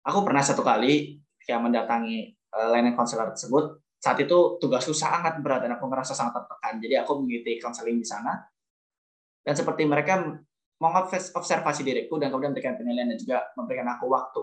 Aku 0.07 0.23
pernah 0.23 0.47
satu 0.47 0.63
kali 0.63 1.19
ketika 1.43 1.59
mendatangi 1.59 2.39
uh, 2.55 2.71
layanan 2.71 2.95
konselor 2.95 3.35
tersebut, 3.35 3.83
saat 3.99 4.19
itu 4.23 4.63
tugasku 4.63 4.95
sangat 4.95 5.43
berat 5.43 5.67
dan 5.67 5.75
aku 5.75 5.91
merasa 5.91 6.15
sangat 6.15 6.39
tertekan. 6.39 6.79
Jadi 6.79 6.95
aku 7.03 7.19
mengikuti 7.19 7.59
konseling 7.59 7.99
di 7.99 8.07
sana 8.07 8.39
dan 9.43 9.55
seperti 9.59 9.87
mereka 9.87 10.39
mengobservasi 10.79 11.83
diriku 11.87 12.19
dan 12.19 12.31
kemudian 12.31 12.51
memberikan 12.55 12.75
penilaian 12.75 13.11
dan 13.15 13.19
juga 13.19 13.39
memberikan 13.55 13.87
aku 13.95 14.07
waktu 14.11 14.43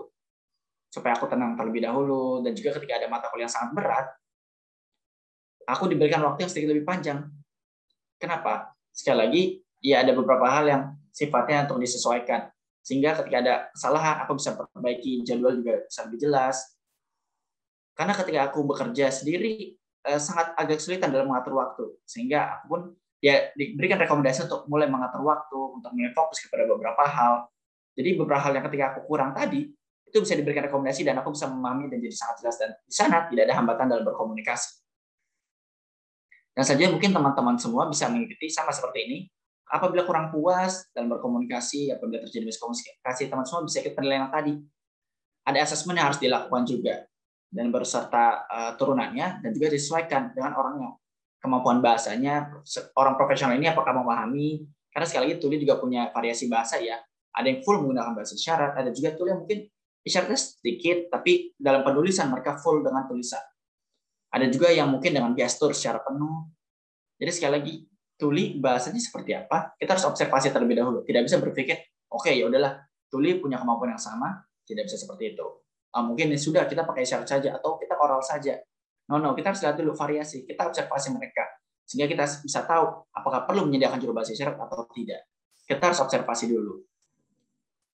supaya 0.88 1.12
aku 1.16 1.28
tenang 1.28 1.56
terlebih 1.56 1.84
dahulu. 1.84 2.40
Dan 2.40 2.56
juga 2.56 2.80
ketika 2.80 2.96
ada 2.96 3.06
mata 3.12 3.28
kuliah 3.28 3.44
yang 3.48 3.52
sangat 3.52 3.70
berat 3.76 4.06
aku 5.70 5.86
diberikan 5.86 6.20
waktu 6.26 6.46
yang 6.46 6.50
sedikit 6.50 6.70
lebih 6.74 6.86
panjang. 6.86 7.30
Kenapa? 8.18 8.74
Sekali 8.90 9.16
lagi 9.16 9.42
ya 9.80 10.02
ada 10.02 10.12
beberapa 10.12 10.44
hal 10.50 10.64
yang 10.66 10.82
sifatnya 11.14 11.70
untuk 11.70 11.80
disesuaikan. 11.80 12.50
Sehingga 12.82 13.14
ketika 13.22 13.36
ada 13.38 13.54
kesalahan 13.70 14.16
aku 14.24 14.40
bisa 14.40 14.56
perbaiki 14.56 15.22
jadwal 15.22 15.54
juga 15.54 15.84
bisa 15.86 16.00
lebih 16.10 16.18
jelas. 16.20 16.56
Karena 17.94 18.12
ketika 18.16 18.40
aku 18.50 18.64
bekerja 18.66 19.12
sendiri 19.12 19.76
eh, 20.04 20.20
sangat 20.20 20.56
agak 20.58 20.80
kesulitan 20.80 21.12
dalam 21.12 21.30
mengatur 21.30 21.54
waktu. 21.60 21.84
Sehingga 22.04 22.60
aku 22.60 22.64
pun 22.66 22.82
ya 23.20 23.52
diberikan 23.52 24.00
rekomendasi 24.00 24.48
untuk 24.48 24.64
mulai 24.66 24.88
mengatur 24.88 25.20
waktu, 25.22 25.60
untuk 25.76 25.92
mulai 25.92 26.12
fokus 26.16 26.40
kepada 26.40 26.64
beberapa 26.64 27.04
hal. 27.04 27.46
Jadi 27.94 28.16
beberapa 28.16 28.40
hal 28.40 28.52
yang 28.56 28.64
ketika 28.66 28.96
aku 28.96 29.00
kurang 29.04 29.36
tadi, 29.36 29.68
itu 30.10 30.18
bisa 30.18 30.34
diberikan 30.34 30.66
rekomendasi 30.66 31.06
dan 31.06 31.20
aku 31.20 31.36
bisa 31.36 31.46
memahami 31.46 31.86
dan 31.86 32.02
jadi 32.02 32.16
sangat 32.16 32.36
jelas 32.42 32.56
dan 32.58 32.70
di 32.82 32.94
sana 32.96 33.30
tidak 33.30 33.46
ada 33.46 33.54
hambatan 33.60 33.86
dalam 33.86 34.04
berkomunikasi. 34.08 34.82
Dan 36.50 36.64
saja 36.66 36.90
mungkin 36.90 37.14
teman-teman 37.14 37.56
semua 37.62 37.86
bisa 37.86 38.10
mengikuti 38.10 38.50
sama 38.50 38.74
seperti 38.74 39.06
ini. 39.06 39.18
Apabila 39.70 40.02
kurang 40.02 40.34
puas 40.34 40.90
dalam 40.90 41.14
berkomunikasi, 41.14 41.94
apabila 41.94 42.26
terjadi 42.26 42.42
miskomunikasi, 42.42 43.30
teman 43.30 43.46
semua 43.46 43.62
bisa 43.62 43.78
ikut 43.78 43.94
penilaian 43.94 44.26
tadi. 44.26 44.58
Ada 45.46 45.62
asesmen 45.62 45.94
yang 45.94 46.10
harus 46.10 46.18
dilakukan 46.18 46.66
juga 46.66 47.06
dan 47.54 47.70
berserta 47.70 48.50
uh, 48.50 48.72
turunannya 48.74 49.46
dan 49.46 49.50
juga 49.54 49.70
disesuaikan 49.70 50.34
dengan 50.34 50.58
orang 50.58 50.74
yang 50.82 50.92
kemampuan 51.40 51.80
bahasanya 51.80 52.52
orang 52.94 53.16
profesional 53.16 53.56
ini 53.56 53.66
apakah 53.72 53.96
memahami? 53.96 54.68
Karena 54.92 55.06
sekali 55.08 55.32
lagi 55.32 55.36
Tuli 55.40 55.56
juga 55.56 55.80
punya 55.80 56.12
variasi 56.12 56.46
bahasa 56.46 56.76
ya. 56.78 57.00
Ada 57.32 57.46
yang 57.48 57.60
full 57.64 57.80
menggunakan 57.80 58.12
bahasa 58.12 58.36
isyarat 58.36 58.76
ada 58.76 58.90
juga 58.92 59.16
Tuli 59.16 59.32
yang 59.32 59.40
mungkin 59.42 59.64
isyaratnya 60.04 60.38
sedikit 60.38 61.08
tapi 61.08 61.56
dalam 61.56 61.80
penulisan 61.80 62.28
mereka 62.28 62.60
full 62.60 62.84
dengan 62.84 63.08
tulisan. 63.08 63.40
Ada 64.30 64.46
juga 64.52 64.70
yang 64.70 64.92
mungkin 64.92 65.10
dengan 65.16 65.32
gestur 65.34 65.74
secara 65.74 66.04
penuh. 66.04 66.46
Jadi 67.18 67.30
sekali 67.34 67.52
lagi 67.56 67.74
Tuli 68.20 68.60
bahasanya 68.60 69.00
seperti 69.00 69.32
apa? 69.32 69.74
Kita 69.80 69.96
harus 69.96 70.04
observasi 70.04 70.52
terlebih 70.52 70.76
dahulu. 70.76 71.00
Tidak 71.08 71.24
bisa 71.24 71.40
berpikir 71.40 71.80
oke 72.12 72.28
okay, 72.28 72.36
ya 72.36 72.46
udahlah 72.46 72.84
Tuli 73.08 73.40
punya 73.40 73.56
kemampuan 73.56 73.96
yang 73.96 74.02
sama. 74.02 74.44
Tidak 74.66 74.86
bisa 74.86 75.00
seperti 75.00 75.34
itu. 75.34 75.46
Ah, 75.90 76.06
mungkin 76.06 76.30
ya 76.30 76.38
sudah 76.38 76.70
kita 76.70 76.86
pakai 76.86 77.02
isyarat 77.02 77.26
saja 77.26 77.58
atau 77.58 77.74
kita 77.74 77.98
oral 77.98 78.22
saja 78.22 78.54
No, 79.10 79.18
no, 79.18 79.34
kita 79.34 79.50
harus 79.50 79.60
lihat 79.66 79.74
dulu 79.74 79.90
variasi. 79.92 80.46
Kita 80.46 80.70
observasi 80.70 81.10
mereka. 81.10 81.42
Sehingga 81.82 82.06
kita 82.06 82.22
bisa 82.46 82.62
tahu 82.62 83.10
apakah 83.10 83.42
perlu 83.42 83.66
menyediakan 83.66 83.98
juru 83.98 84.14
bahasa 84.14 84.30
isyarat 84.30 84.54
atau 84.54 84.86
tidak. 84.94 85.26
Kita 85.66 85.90
harus 85.90 85.98
observasi 85.98 86.46
dulu. 86.46 86.78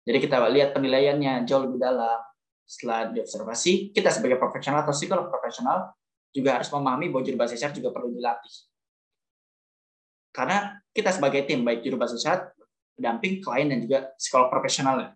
Jadi 0.04 0.18
kita 0.20 0.44
lihat 0.52 0.76
penilaiannya 0.76 1.48
jauh 1.48 1.64
lebih 1.64 1.80
dalam. 1.80 2.20
setelah 2.66 3.14
diobservasi, 3.14 3.94
kita 3.94 4.10
sebagai 4.10 4.42
profesional 4.42 4.82
atau 4.82 4.90
psikolog 4.90 5.30
profesional 5.30 5.94
juga 6.34 6.58
harus 6.58 6.66
memahami 6.74 7.14
bahwa 7.14 7.22
juru 7.22 7.38
bahasa 7.38 7.54
isyarat 7.54 7.78
juga 7.78 7.94
perlu 7.94 8.10
dilatih. 8.10 8.54
Karena 10.34 10.74
kita 10.90 11.14
sebagai 11.14 11.46
tim, 11.46 11.62
baik 11.62 11.86
juru 11.86 11.94
bahasa 11.94 12.18
isyarat, 12.18 12.50
pendamping, 12.98 13.38
klien, 13.38 13.70
dan 13.70 13.78
juga 13.86 14.10
psikolog 14.18 14.50
profesional. 14.50 15.14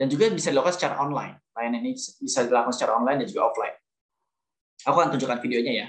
Dan 0.00 0.08
juga 0.08 0.32
bisa 0.32 0.48
dilakukan 0.48 0.72
secara 0.72 1.04
online. 1.04 1.36
Layanan 1.52 1.84
ini 1.84 1.92
bisa 2.00 2.48
dilakukan 2.48 2.72
secara 2.72 2.96
online 2.96 3.20
dan 3.20 3.28
juga 3.28 3.52
offline. 3.52 3.76
Aku 4.84 4.96
akan 5.00 5.16
tunjukkan 5.16 5.40
videonya 5.40 5.72
ya. 5.72 5.88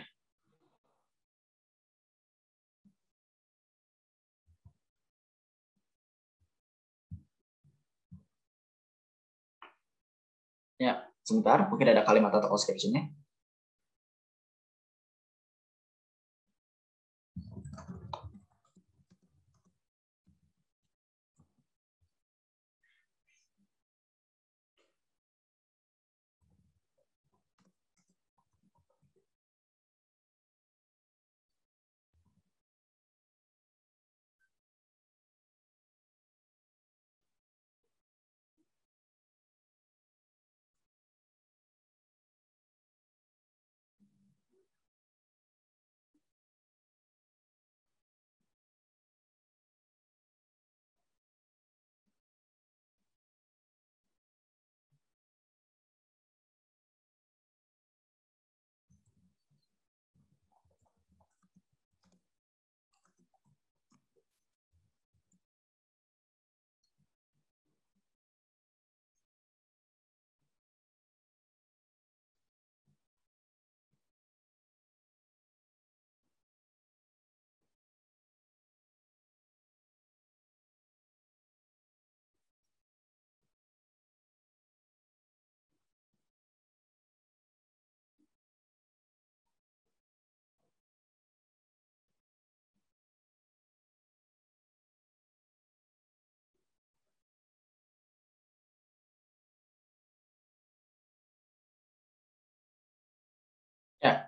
Ya, 10.75 10.93
sebentar, 11.23 11.67
mungkin 11.71 11.87
ada 11.91 12.03
kalimat 12.03 12.31
atau 12.35 12.51
description-nya. 12.51 13.07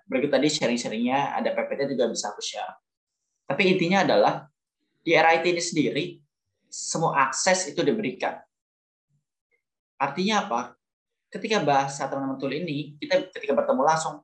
Berikut 0.07 0.31
tadi 0.31 0.47
sharing-sharingnya, 0.47 1.35
ada 1.35 1.51
PPT 1.51 1.91
juga 1.91 2.07
bisa 2.07 2.31
aku 2.31 2.39
share. 2.39 2.79
Tapi 3.43 3.75
intinya 3.75 4.07
adalah, 4.07 4.47
di 5.03 5.11
RIT 5.11 5.43
ini 5.51 5.61
sendiri, 5.63 6.03
semua 6.67 7.27
akses 7.27 7.71
itu 7.71 7.83
diberikan. 7.83 8.39
Artinya 9.99 10.47
apa? 10.47 10.61
Ketika 11.27 11.59
bahasa 11.59 12.07
teman-teman 12.07 12.39
tool 12.39 12.55
ini, 12.55 12.95
kita 13.03 13.27
ketika 13.35 13.51
bertemu 13.51 13.83
langsung, 13.83 14.23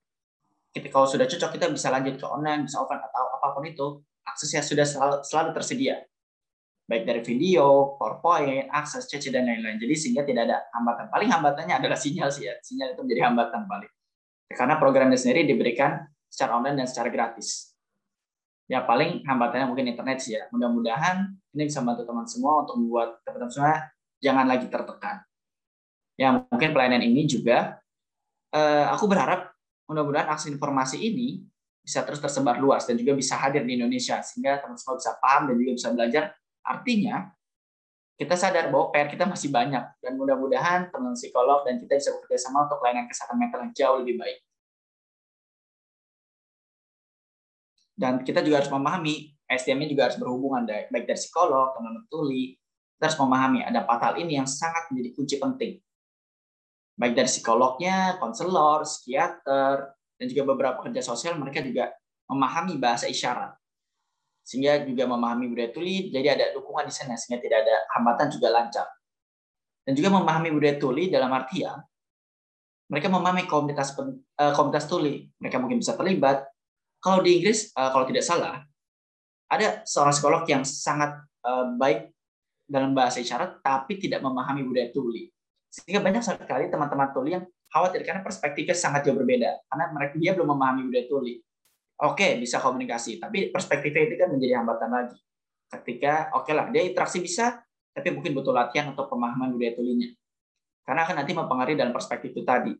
ketika 0.71 1.03
kalau 1.03 1.07
sudah 1.07 1.27
cocok, 1.27 1.59
kita 1.59 1.67
bisa 1.67 1.91
lanjut 1.91 2.15
ke 2.15 2.25
online, 2.27 2.63
bisa 2.63 2.79
offline, 2.79 3.03
atau 3.03 3.23
apa 3.35 3.47
pun 3.51 3.63
itu, 3.67 3.87
aksesnya 4.23 4.63
sudah 4.63 4.87
selalu, 4.87 5.15
selalu 5.27 5.49
tersedia. 5.51 5.95
Baik 6.87 7.03
dari 7.07 7.21
video, 7.23 7.95
PowerPoint, 7.95 8.67
akses, 8.71 9.07
CC, 9.07 9.31
dan 9.31 9.47
lain-lain. 9.47 9.79
Jadi 9.79 9.95
sehingga 9.95 10.27
tidak 10.27 10.51
ada 10.51 10.67
hambatan. 10.75 11.07
Paling 11.11 11.31
hambatannya 11.31 11.75
adalah 11.79 11.95
sinyal 11.95 12.27
sih 12.27 12.47
ya. 12.47 12.55
Sinyal 12.59 12.95
itu 12.95 13.01
menjadi 13.07 13.31
hambatan 13.31 13.67
paling. 13.67 13.91
Karena 14.53 14.77
programnya 14.77 15.17
sendiri 15.17 15.45
diberikan 15.49 16.01
secara 16.29 16.57
online 16.57 16.83
dan 16.83 16.87
secara 16.89 17.09
gratis. 17.13 17.73
Ya 18.65 18.81
paling 18.81 19.21
hambatannya 19.27 19.67
mungkin 19.69 19.91
internet 19.91 20.23
sih 20.23 20.39
ya. 20.39 20.47
Mudah-mudahan 20.49 21.29
ini 21.53 21.63
bisa 21.67 21.83
membantu 21.83 22.09
teman 22.09 22.25
semua 22.25 22.63
untuk 22.63 22.79
membuat 22.79 23.19
teman-teman 23.27 23.51
semua 23.51 23.75
jangan 24.23 24.45
lagi 24.47 24.67
tertekan. 24.71 25.21
Ya 26.15 26.31
mungkin 26.31 26.69
pelayanan 26.71 27.03
ini 27.03 27.27
juga 27.27 27.77
eh, 28.55 28.85
aku 28.87 29.05
berharap 29.05 29.51
mudah-mudahan 29.85 30.31
akses 30.31 30.49
informasi 30.49 31.01
ini 31.01 31.43
bisa 31.83 31.99
terus 32.07 32.23
tersebar 32.23 32.55
luas 32.63 32.87
dan 32.87 32.95
juga 32.95 33.11
bisa 33.11 33.35
hadir 33.35 33.67
di 33.67 33.75
Indonesia 33.75 34.23
sehingga 34.23 34.63
teman 34.63 34.79
semua 34.79 34.95
bisa 34.95 35.11
paham 35.19 35.51
dan 35.51 35.55
juga 35.59 35.71
bisa 35.75 35.87
belajar. 35.91 36.23
Artinya 36.63 37.27
kita 38.23 38.39
sadar 38.39 38.71
bahwa 38.71 38.89
PR 38.95 39.11
kita 39.11 39.27
masih 39.27 39.51
banyak 39.51 39.83
dan 39.99 40.13
mudah-mudahan 40.15 40.87
teman 40.89 41.13
psikolog 41.13 41.67
dan 41.67 41.77
kita 41.77 41.99
bisa 41.99 42.09
bekerja 42.15 42.39
sama 42.47 42.65
untuk 42.65 42.79
layanan 42.79 43.11
kesehatan 43.11 43.35
mental 43.35 43.59
yang 43.67 43.73
jauh 43.75 43.97
lebih 43.99 44.15
baik. 44.17 44.39
Dan 47.93 48.23
kita 48.25 48.41
juga 48.41 48.63
harus 48.63 48.71
memahami 48.71 49.35
SDM-nya 49.45 49.87
juga 49.91 50.01
harus 50.09 50.17
berhubungan 50.17 50.65
baik 50.65 51.05
dari 51.05 51.19
psikolog, 51.19 51.75
teman 51.77 52.03
tuli. 52.09 52.57
Kita 52.97 53.11
harus 53.11 53.19
memahami 53.19 53.59
ada 53.61 53.83
empat 53.83 54.17
ini 54.17 54.39
yang 54.39 54.47
sangat 54.49 54.89
menjadi 54.89 55.09
kunci 55.13 55.35
penting. 55.37 55.73
Baik 56.97 57.13
dari 57.13 57.29
psikolognya, 57.29 58.17
konselor, 58.17 58.87
psikiater, 58.87 59.93
dan 60.17 60.25
juga 60.25 60.43
beberapa 60.55 60.79
kerja 60.81 61.03
sosial 61.03 61.37
mereka 61.37 61.61
juga 61.61 61.93
memahami 62.31 62.79
bahasa 62.79 63.05
isyarat 63.11 63.62
sehingga 64.43 64.83
juga 64.83 65.07
memahami 65.07 65.47
budaya 65.49 65.71
tuli, 65.71 66.11
jadi 66.11 66.35
ada 66.35 66.45
dukungan 66.51 66.85
di 66.85 66.93
sana 66.93 67.15
sehingga 67.15 67.39
tidak 67.39 67.63
ada 67.63 67.75
hambatan 67.95 68.27
juga 68.27 68.47
lancar. 68.51 68.87
Dan 69.83 69.95
juga 69.95 70.11
memahami 70.11 70.51
budaya 70.51 70.75
tuli 70.79 71.11
dalam 71.11 71.31
artian 71.31 71.79
mereka 72.93 73.09
memahami 73.09 73.49
komunitas 73.49 73.97
uh, 73.97 74.53
komunitas 74.53 74.85
tuli, 74.85 75.25
mereka 75.41 75.57
mungkin 75.57 75.81
bisa 75.81 75.97
terlibat. 75.97 76.45
Kalau 77.01 77.25
di 77.25 77.41
Inggris, 77.41 77.73
uh, 77.73 77.89
kalau 77.89 78.05
tidak 78.05 78.21
salah, 78.21 78.61
ada 79.49 79.81
seorang 79.81 80.13
psikolog 80.13 80.43
yang 80.45 80.61
sangat 80.61 81.17
uh, 81.41 81.73
baik 81.73 82.13
dalam 82.69 82.93
bahasa 82.93 83.17
isyarat, 83.17 83.65
tapi 83.65 83.97
tidak 83.97 84.21
memahami 84.21 84.61
budaya 84.61 84.93
tuli. 84.93 85.25
Sehingga 85.73 86.05
banyak 86.05 86.21
sekali 86.21 86.69
teman-teman 86.69 87.09
tuli 87.09 87.33
yang 87.33 87.43
khawatir 87.73 88.05
karena 88.05 88.21
perspektifnya 88.21 88.77
sangat 88.77 89.09
jauh 89.09 89.17
berbeda, 89.17 89.65
karena 89.73 89.85
mereka 89.89 90.15
dia 90.21 90.31
belum 90.37 90.53
memahami 90.53 90.81
budaya 90.93 91.05
tuli 91.09 91.41
oke 92.01 92.17
okay, 92.17 92.41
bisa 92.41 92.57
komunikasi, 92.57 93.21
tapi 93.21 93.53
perspektifnya 93.53 94.03
itu 94.09 94.15
kan 94.17 94.29
menjadi 94.33 94.53
hambatan 94.63 94.89
lagi. 94.89 95.17
Ketika 95.69 96.33
oke 96.33 96.49
okay 96.49 96.53
lah 96.53 96.65
dia 96.73 96.81
interaksi 96.85 97.21
bisa, 97.21 97.61
tapi 97.93 98.09
mungkin 98.09 98.33
butuh 98.33 98.53
latihan 98.53 98.89
atau 98.93 99.05
pemahaman 99.05 99.53
budaya 99.53 99.77
tulinya. 99.77 100.09
Karena 100.83 101.05
akan 101.05 101.15
nanti 101.23 101.31
mempengaruhi 101.31 101.77
dalam 101.77 101.93
perspektif 101.93 102.33
itu 102.33 102.41
tadi. 102.43 102.73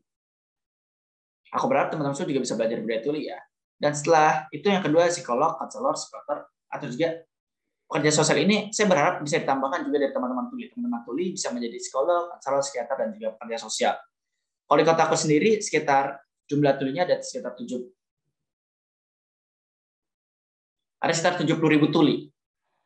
Aku 1.54 1.70
berharap 1.70 1.94
teman-teman 1.94 2.18
juga 2.18 2.42
bisa 2.42 2.54
belajar 2.58 2.82
budaya 2.82 3.00
tuli 3.00 3.30
ya. 3.30 3.38
Dan 3.78 3.94
setelah 3.94 4.50
itu 4.50 4.66
yang 4.66 4.82
kedua 4.82 5.06
psikolog, 5.06 5.54
konselor, 5.54 5.94
psikoter, 5.94 6.38
atau 6.66 6.86
juga 6.90 7.22
pekerja 7.86 8.10
sosial 8.10 8.42
ini 8.42 8.74
saya 8.74 8.90
berharap 8.90 9.22
bisa 9.22 9.38
ditambahkan 9.38 9.86
juga 9.86 9.96
dari 10.02 10.12
teman-teman 10.12 10.50
tuli. 10.50 10.64
Teman-teman 10.68 11.02
tuli 11.06 11.24
bisa 11.32 11.48
menjadi 11.54 11.76
psikolog, 11.78 12.22
konselor, 12.34 12.60
psikiater, 12.60 12.96
dan 12.98 13.08
juga 13.14 13.28
pekerja 13.38 13.58
sosial. 13.62 13.94
Kalau 14.64 14.78
di 14.80 14.86
kota 14.86 15.02
aku 15.06 15.16
sendiri, 15.16 15.62
sekitar 15.62 16.18
jumlah 16.50 16.74
tulinya 16.76 17.06
ada 17.06 17.22
sekitar 17.22 17.54
7 17.54 18.03
ada 21.04 21.12
sekitar 21.12 21.36
70 21.36 21.60
ribu 21.76 21.92
tuli 21.92 22.32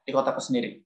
di 0.02 0.11
kotaku 0.11 0.42
sendiri. 0.42 0.83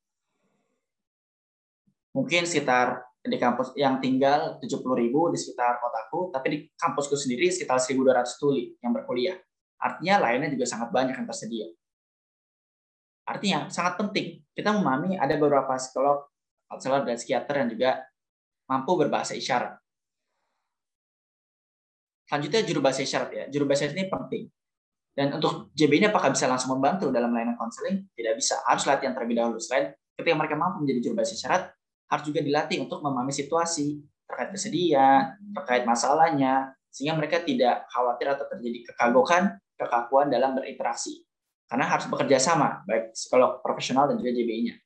Mungkin 2.13 2.45
sekitar 2.45 3.09
di 3.25 3.41
kampus 3.41 3.73
yang 3.73 4.05
tinggal 4.05 4.61
70 4.61 4.85
ribu 5.01 5.33
di 5.33 5.41
sekitar 5.41 5.81
kotaku, 5.81 6.29
tapi 6.29 6.47
di 6.53 6.59
kampusku 6.77 7.17
sendiri 7.17 7.49
sekitar 7.49 7.81
1.200 7.81 8.37
tuli 8.37 8.77
yang 8.85 8.93
berkuliah. 8.93 9.41
Artinya 9.81 10.29
lainnya 10.29 10.53
juga 10.53 10.69
sangat 10.69 10.93
banyak 10.93 11.17
yang 11.17 11.25
tersedia. 11.25 11.67
Artinya 13.25 13.73
sangat 13.73 13.97
penting 13.97 14.45
kita 14.53 14.77
memahami 14.77 15.17
ada 15.17 15.33
beberapa 15.41 15.73
psikolog, 15.81 16.29
konselor, 16.69 17.09
dan 17.09 17.17
psikiater 17.17 17.65
yang 17.65 17.69
juga 17.73 17.91
mampu 18.69 18.93
berbahasa 19.01 19.33
isyarat. 19.33 19.81
Selanjutnya 22.29 22.61
juru 22.69 22.81
bahasa 22.85 23.01
isyarat 23.01 23.31
ya. 23.33 23.45
Juru 23.49 23.65
bahasa 23.65 23.89
isyarat 23.89 23.97
ini 23.97 24.07
penting. 24.13 24.45
Dan 25.13 25.29
untuk 25.37 25.69
JB 25.77 26.01
ini 26.01 26.07
apakah 26.09 26.33
bisa 26.33 26.49
langsung 26.49 26.73
membantu 26.73 27.13
dalam 27.13 27.33
layanan 27.37 27.61
konseling? 27.61 28.09
Tidak 28.17 28.33
bisa. 28.33 28.65
Harus 28.65 28.89
latihan 28.89 29.13
terlebih 29.13 29.37
dahulu. 29.37 29.61
Selain 29.61 29.93
ketika 30.17 30.37
mereka 30.37 30.57
mampu 30.57 30.81
menjadi 30.85 31.09
juru 31.09 31.21
bahasa 31.21 31.37
isyarat, 31.37 31.69
harus 32.09 32.25
juga 32.25 32.41
dilatih 32.41 32.79
untuk 32.81 33.05
memahami 33.05 33.33
situasi, 33.33 34.01
terkait 34.25 34.51
kesedihan, 34.57 35.37
terkait 35.53 35.85
masalahnya, 35.85 36.73
sehingga 36.89 37.17
mereka 37.17 37.45
tidak 37.45 37.85
khawatir 37.93 38.33
atau 38.33 38.45
terjadi 38.49 38.93
kekagokan, 38.93 39.57
kekakuan 39.77 40.33
dalam 40.33 40.57
berinteraksi. 40.57 41.25
Karena 41.69 41.89
harus 41.89 42.05
bekerja 42.09 42.37
sama, 42.37 42.85
baik 42.85 43.17
psikolog 43.17 43.65
profesional 43.65 44.09
dan 44.09 44.21
juga 44.21 44.33
JBI-nya. 44.37 44.77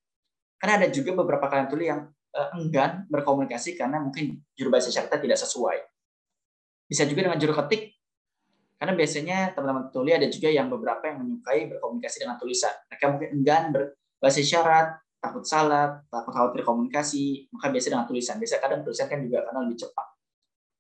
Karena 0.59 0.73
ada 0.83 0.89
juga 0.91 1.19
beberapa 1.19 1.51
kalian 1.51 1.67
tuli 1.67 1.91
yang 1.91 2.07
uh, 2.35 2.49
enggan 2.55 3.11
berkomunikasi 3.11 3.75
karena 3.75 3.99
mungkin 3.99 4.39
juru 4.55 4.71
bahasa 4.71 4.95
isyarat 4.95 5.19
tidak 5.19 5.39
sesuai. 5.39 5.83
Bisa 6.87 7.03
juga 7.03 7.27
dengan 7.27 7.43
juru 7.43 7.59
ketik, 7.59 7.96
karena 8.77 8.93
biasanya 8.93 9.39
teman-teman 9.57 9.89
tuli 9.89 10.13
ada 10.13 10.29
juga 10.29 10.53
yang 10.53 10.69
beberapa 10.69 11.09
yang 11.09 11.25
menyukai 11.25 11.65
berkomunikasi 11.73 12.17
dengan 12.21 12.37
tulisan. 12.37 12.73
Mereka 12.93 13.05
mungkin 13.09 13.29
enggan 13.33 13.65
berbahasa 13.73 14.39
isyarat, 14.45 15.01
takut 15.17 15.45
salah, 15.49 16.05
takut 16.13 16.33
khawatir 16.37 16.61
komunikasi, 16.61 17.49
maka 17.57 17.73
biasa 17.73 17.87
dengan 17.89 18.05
tulisan. 18.05 18.37
Biasa 18.37 18.61
kadang 18.61 18.85
tulisan 18.85 19.09
kan 19.09 19.25
juga 19.25 19.49
karena 19.49 19.65
lebih 19.65 19.81
cepat. 19.81 20.07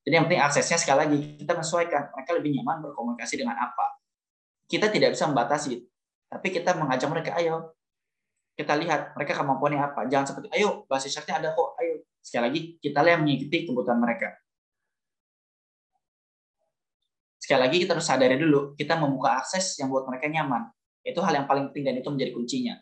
Jadi 0.06 0.12
yang 0.12 0.24
penting 0.28 0.42
aksesnya 0.44 0.78
sekali 0.78 0.98
lagi 1.08 1.18
kita 1.40 1.52
menyesuaikan. 1.56 2.02
Mereka 2.12 2.30
lebih 2.36 2.50
nyaman 2.60 2.76
berkomunikasi 2.84 3.34
dengan 3.40 3.56
apa. 3.56 3.96
Kita 4.68 4.92
tidak 4.92 5.16
bisa 5.16 5.24
membatasi, 5.30 5.80
tapi 6.28 6.48
kita 6.52 6.76
mengajak 6.76 7.08
mereka, 7.08 7.30
ayo 7.38 7.74
kita 8.56 8.72
lihat 8.76 9.16
mereka 9.16 9.36
kemampuannya 9.40 9.80
apa. 9.80 10.04
Jangan 10.10 10.26
seperti, 10.32 10.48
ayo 10.52 10.84
bahasa 10.90 11.08
isyaratnya 11.08 11.36
ada 11.40 11.48
kok, 11.56 11.76
ayo. 11.80 12.02
Sekali 12.20 12.42
lagi, 12.50 12.60
kita 12.82 12.98
yang 13.06 13.22
mengikuti 13.22 13.68
kebutuhan 13.68 14.02
mereka. 14.02 14.34
Sekali 17.46 17.62
lagi, 17.62 17.76
kita 17.86 17.94
harus 17.94 18.02
sadari 18.10 18.34
dulu, 18.34 18.74
kita 18.74 18.98
membuka 18.98 19.38
akses 19.38 19.78
yang 19.78 19.86
buat 19.86 20.02
mereka 20.10 20.26
nyaman. 20.26 20.66
Itu 21.06 21.22
hal 21.22 21.38
yang 21.38 21.46
paling 21.46 21.70
penting 21.70 21.86
dan 21.86 21.94
itu 22.02 22.10
menjadi 22.10 22.34
kuncinya. 22.34 22.74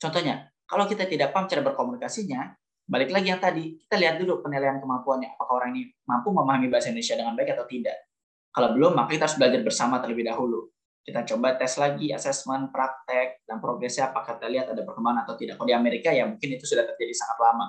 Contohnya, 0.00 0.48
kalau 0.64 0.88
kita 0.88 1.04
tidak 1.04 1.36
paham 1.36 1.44
cara 1.44 1.60
berkomunikasinya, 1.60 2.56
balik 2.88 3.12
lagi 3.12 3.28
yang 3.28 3.44
tadi, 3.44 3.76
kita 3.76 4.00
lihat 4.00 4.16
dulu 4.16 4.40
penilaian 4.40 4.80
kemampuannya. 4.80 5.36
Apakah 5.36 5.60
orang 5.60 5.76
ini 5.76 5.92
mampu 6.08 6.32
memahami 6.32 6.72
bahasa 6.72 6.88
Indonesia 6.88 7.20
dengan 7.20 7.36
baik 7.36 7.52
atau 7.52 7.68
tidak. 7.68 8.08
Kalau 8.48 8.72
belum, 8.72 8.96
maka 8.96 9.12
kita 9.12 9.28
harus 9.28 9.36
belajar 9.36 9.60
bersama 9.60 10.00
terlebih 10.00 10.24
dahulu 10.32 10.72
kita 11.04 11.20
coba 11.36 11.60
tes 11.60 11.76
lagi 11.76 12.16
asesmen 12.16 12.72
praktek 12.72 13.44
dan 13.44 13.60
progresnya 13.60 14.08
apakah 14.08 14.40
kita 14.40 14.48
lihat 14.48 14.72
ada 14.72 14.80
perkembangan 14.88 15.28
atau 15.28 15.36
tidak. 15.36 15.60
Kalau 15.60 15.68
di 15.68 15.76
Amerika 15.76 16.08
ya 16.08 16.24
mungkin 16.24 16.56
itu 16.56 16.64
sudah 16.64 16.88
terjadi 16.88 17.12
sangat 17.12 17.38
lama. 17.44 17.68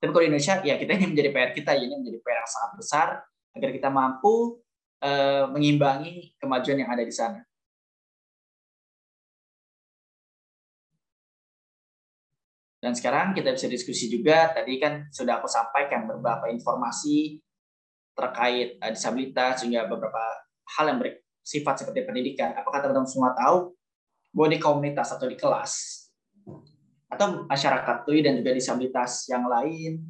Tapi 0.00 0.08
kalau 0.08 0.24
di 0.24 0.28
Indonesia 0.32 0.54
ya 0.64 0.74
kita 0.80 0.96
ini 0.96 1.06
menjadi 1.12 1.28
PR 1.28 1.50
kita, 1.52 1.72
ini 1.76 1.92
menjadi 1.92 2.18
PR 2.24 2.40
yang 2.40 2.48
sangat 2.48 2.70
besar 2.80 3.08
agar 3.52 3.68
kita 3.76 3.88
mampu 3.92 4.64
mengimbangi 5.48 6.36
kemajuan 6.36 6.84
yang 6.84 6.90
ada 6.92 7.04
di 7.04 7.14
sana. 7.14 7.40
Dan 12.80 12.96
sekarang 12.96 13.36
kita 13.36 13.52
bisa 13.52 13.68
diskusi 13.68 14.08
juga, 14.08 14.56
tadi 14.56 14.80
kan 14.80 15.12
sudah 15.12 15.36
aku 15.36 15.44
sampaikan 15.44 16.08
beberapa 16.08 16.48
informasi 16.48 17.36
terkait 18.16 18.80
uh, 18.80 18.88
disabilitas, 18.88 19.60
juga 19.60 19.84
beberapa 19.84 20.24
hal 20.80 20.84
yang 20.88 20.98
ber, 21.00 21.20
sifat 21.44 21.84
seperti 21.84 22.08
pendidikan. 22.08 22.56
Apakah 22.56 22.80
teman-teman 22.80 23.08
semua 23.08 23.36
tahu 23.36 23.76
bahwa 24.32 24.48
di 24.48 24.58
komunitas 24.60 25.12
atau 25.12 25.28
di 25.28 25.36
kelas 25.36 25.72
atau 27.10 27.44
masyarakat 27.44 27.96
tuli 28.06 28.24
dan 28.24 28.40
juga 28.40 28.54
disabilitas 28.54 29.28
yang 29.28 29.44
lain 29.44 30.00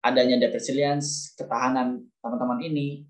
adanya 0.00 0.40
data 0.40 0.56
resilience, 0.56 1.36
ketahanan 1.36 2.02
teman-teman 2.24 2.58
ini 2.64 3.04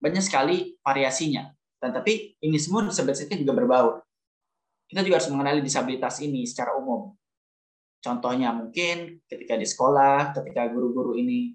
banyak 0.00 0.24
sekali 0.24 0.74
variasinya. 0.80 1.52
Dan 1.80 1.96
tapi 1.96 2.36
ini 2.40 2.56
semua 2.60 2.84
disabilitasnya 2.84 3.40
juga 3.40 3.54
berbaur. 3.56 3.94
Kita 4.90 5.06
juga 5.06 5.22
harus 5.22 5.30
mengenali 5.30 5.60
disabilitas 5.62 6.18
ini 6.20 6.44
secara 6.44 6.74
umum. 6.76 7.14
Contohnya 8.00 8.50
mungkin 8.50 9.20
ketika 9.28 9.54
di 9.54 9.68
sekolah, 9.68 10.34
ketika 10.34 10.66
guru-guru 10.72 11.14
ini 11.14 11.54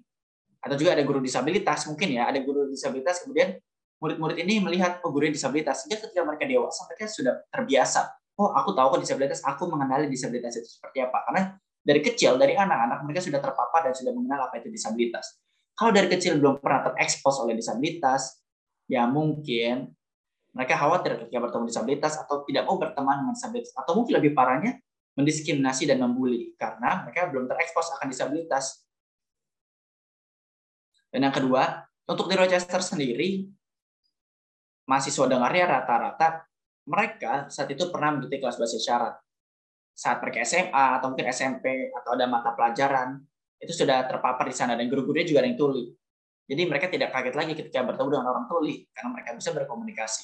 atau 0.62 0.74
juga 0.78 0.98
ada 0.98 1.04
guru 1.04 1.20
disabilitas 1.20 1.86
mungkin 1.86 2.16
ya, 2.16 2.30
ada 2.30 2.40
guru 2.42 2.70
disabilitas 2.70 3.22
kemudian 3.22 3.58
murid-murid 4.00 4.38
ini 4.44 4.60
melihat 4.60 5.00
oh 5.04 5.10
guru 5.12 5.28
disabilitas 5.32 5.84
sehingga 5.84 6.04
ketika 6.04 6.22
mereka 6.24 6.44
dewasa 6.44 6.84
mereka 6.88 7.08
sudah 7.08 7.34
terbiasa 7.48 8.12
oh 8.36 8.52
aku 8.52 8.76
tahu 8.76 8.96
kok 8.96 9.00
disabilitas 9.00 9.40
aku 9.40 9.64
mengenali 9.72 10.06
disabilitas 10.12 10.60
itu 10.60 10.68
seperti 10.68 11.00
apa 11.00 11.24
karena 11.28 11.42
dari 11.80 12.00
kecil 12.04 12.36
dari 12.36 12.52
anak-anak 12.52 13.08
mereka 13.08 13.20
sudah 13.24 13.40
terpapar 13.40 13.88
dan 13.88 13.94
sudah 13.96 14.12
mengenal 14.12 14.52
apa 14.52 14.60
itu 14.60 14.68
disabilitas 14.68 15.40
kalau 15.76 15.92
dari 15.92 16.08
kecil 16.08 16.40
belum 16.40 16.58
pernah 16.58 16.90
terekspos 16.90 17.38
oleh 17.44 17.54
disabilitas 17.54 18.40
ya 18.88 19.04
mungkin 19.06 19.92
mereka 20.56 20.74
khawatir 20.80 21.20
ketika 21.20 21.38
bertemu 21.38 21.64
disabilitas 21.68 22.16
atau 22.16 22.42
tidak 22.48 22.64
mau 22.64 22.80
berteman 22.80 23.22
dengan 23.22 23.34
disabilitas 23.36 23.72
atau 23.76 23.92
mungkin 23.92 24.14
lebih 24.18 24.32
parahnya 24.32 24.80
mendiskriminasi 25.16 25.84
dan 25.84 26.00
membuli 26.00 26.56
karena 26.56 27.04
mereka 27.04 27.28
belum 27.28 27.46
terekspos 27.46 27.92
akan 28.00 28.08
disabilitas 28.08 28.88
dan 31.12 31.28
yang 31.28 31.34
kedua 31.34 31.84
untuk 32.08 32.26
di 32.26 32.34
Rochester 32.34 32.80
sendiri 32.80 33.44
mahasiswa 34.88 35.26
dengarnya 35.28 35.64
rata-rata 35.66 36.46
mereka 36.86 37.50
saat 37.50 37.68
itu 37.74 37.90
pernah 37.90 38.14
mengikuti 38.14 38.38
kelas 38.38 38.56
bahasa 38.56 38.78
isyarat. 38.78 39.14
Saat 39.96 40.22
mereka 40.22 40.46
SMA 40.46 40.86
atau 41.00 41.10
mungkin 41.10 41.26
SMP 41.34 41.90
atau 41.90 42.14
ada 42.14 42.26
mata 42.30 42.54
pelajaran, 42.54 43.18
itu 43.60 43.72
sudah 43.72 44.04
terpapar 44.04 44.46
di 44.48 44.56
sana 44.56 44.76
dan 44.76 44.86
guru-gurunya 44.86 45.26
juga 45.26 45.44
ada 45.44 45.48
yang 45.48 45.58
tuli. 45.58 45.92
Jadi 46.46 46.62
mereka 46.62 46.86
tidak 46.86 47.10
kaget 47.10 47.34
lagi 47.34 47.52
ketika 47.58 47.82
bertemu 47.82 48.08
dengan 48.14 48.26
orang 48.30 48.46
tuli 48.46 48.86
karena 48.94 49.08
mereka 49.10 49.30
bisa 49.34 49.50
berkomunikasi. 49.50 50.22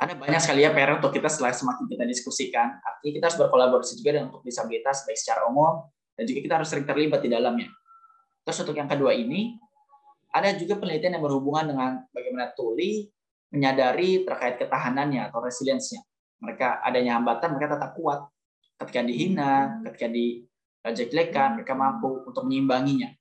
Karena 0.00 0.16
banyak 0.16 0.40
sekali 0.40 0.64
ya 0.64 0.72
PR 0.72 0.96
untuk 0.96 1.12
kita 1.12 1.28
setelah 1.28 1.52
semakin 1.52 1.84
kita 1.84 2.04
diskusikan. 2.08 2.80
Artinya 2.80 3.12
kita 3.20 3.24
harus 3.28 3.38
berkolaborasi 3.38 3.92
juga 4.00 4.10
dengan 4.16 4.32
untuk 4.32 4.42
disabilitas 4.48 5.04
baik 5.04 5.18
secara 5.20 5.44
umum 5.44 5.84
dan 6.16 6.24
juga 6.24 6.40
kita 6.40 6.54
harus 6.56 6.68
sering 6.72 6.88
terlibat 6.88 7.20
di 7.20 7.28
dalamnya. 7.28 7.68
Terus 8.42 8.58
untuk 8.64 8.74
yang 8.80 8.88
kedua 8.88 9.12
ini, 9.12 9.60
ada 10.32 10.56
juga 10.56 10.80
penelitian 10.80 11.20
yang 11.20 11.24
berhubungan 11.28 11.64
dengan 11.68 11.90
bagaimana 12.16 12.48
tuli 12.56 13.12
menyadari 13.52 14.24
terkait 14.24 14.56
ketahanannya 14.56 15.28
atau 15.28 15.44
resiliensinya. 15.44 16.00
Mereka 16.40 16.80
adanya 16.80 17.20
hambatan, 17.20 17.52
mereka 17.52 17.76
tetap 17.76 17.92
kuat. 17.98 18.24
Ketika 18.80 19.04
dihina, 19.04 19.84
ketika 19.84 20.08
dijelekan, 20.88 21.60
mereka 21.60 21.76
mampu 21.76 22.24
untuk 22.24 22.48
menyimbanginya. 22.48 23.12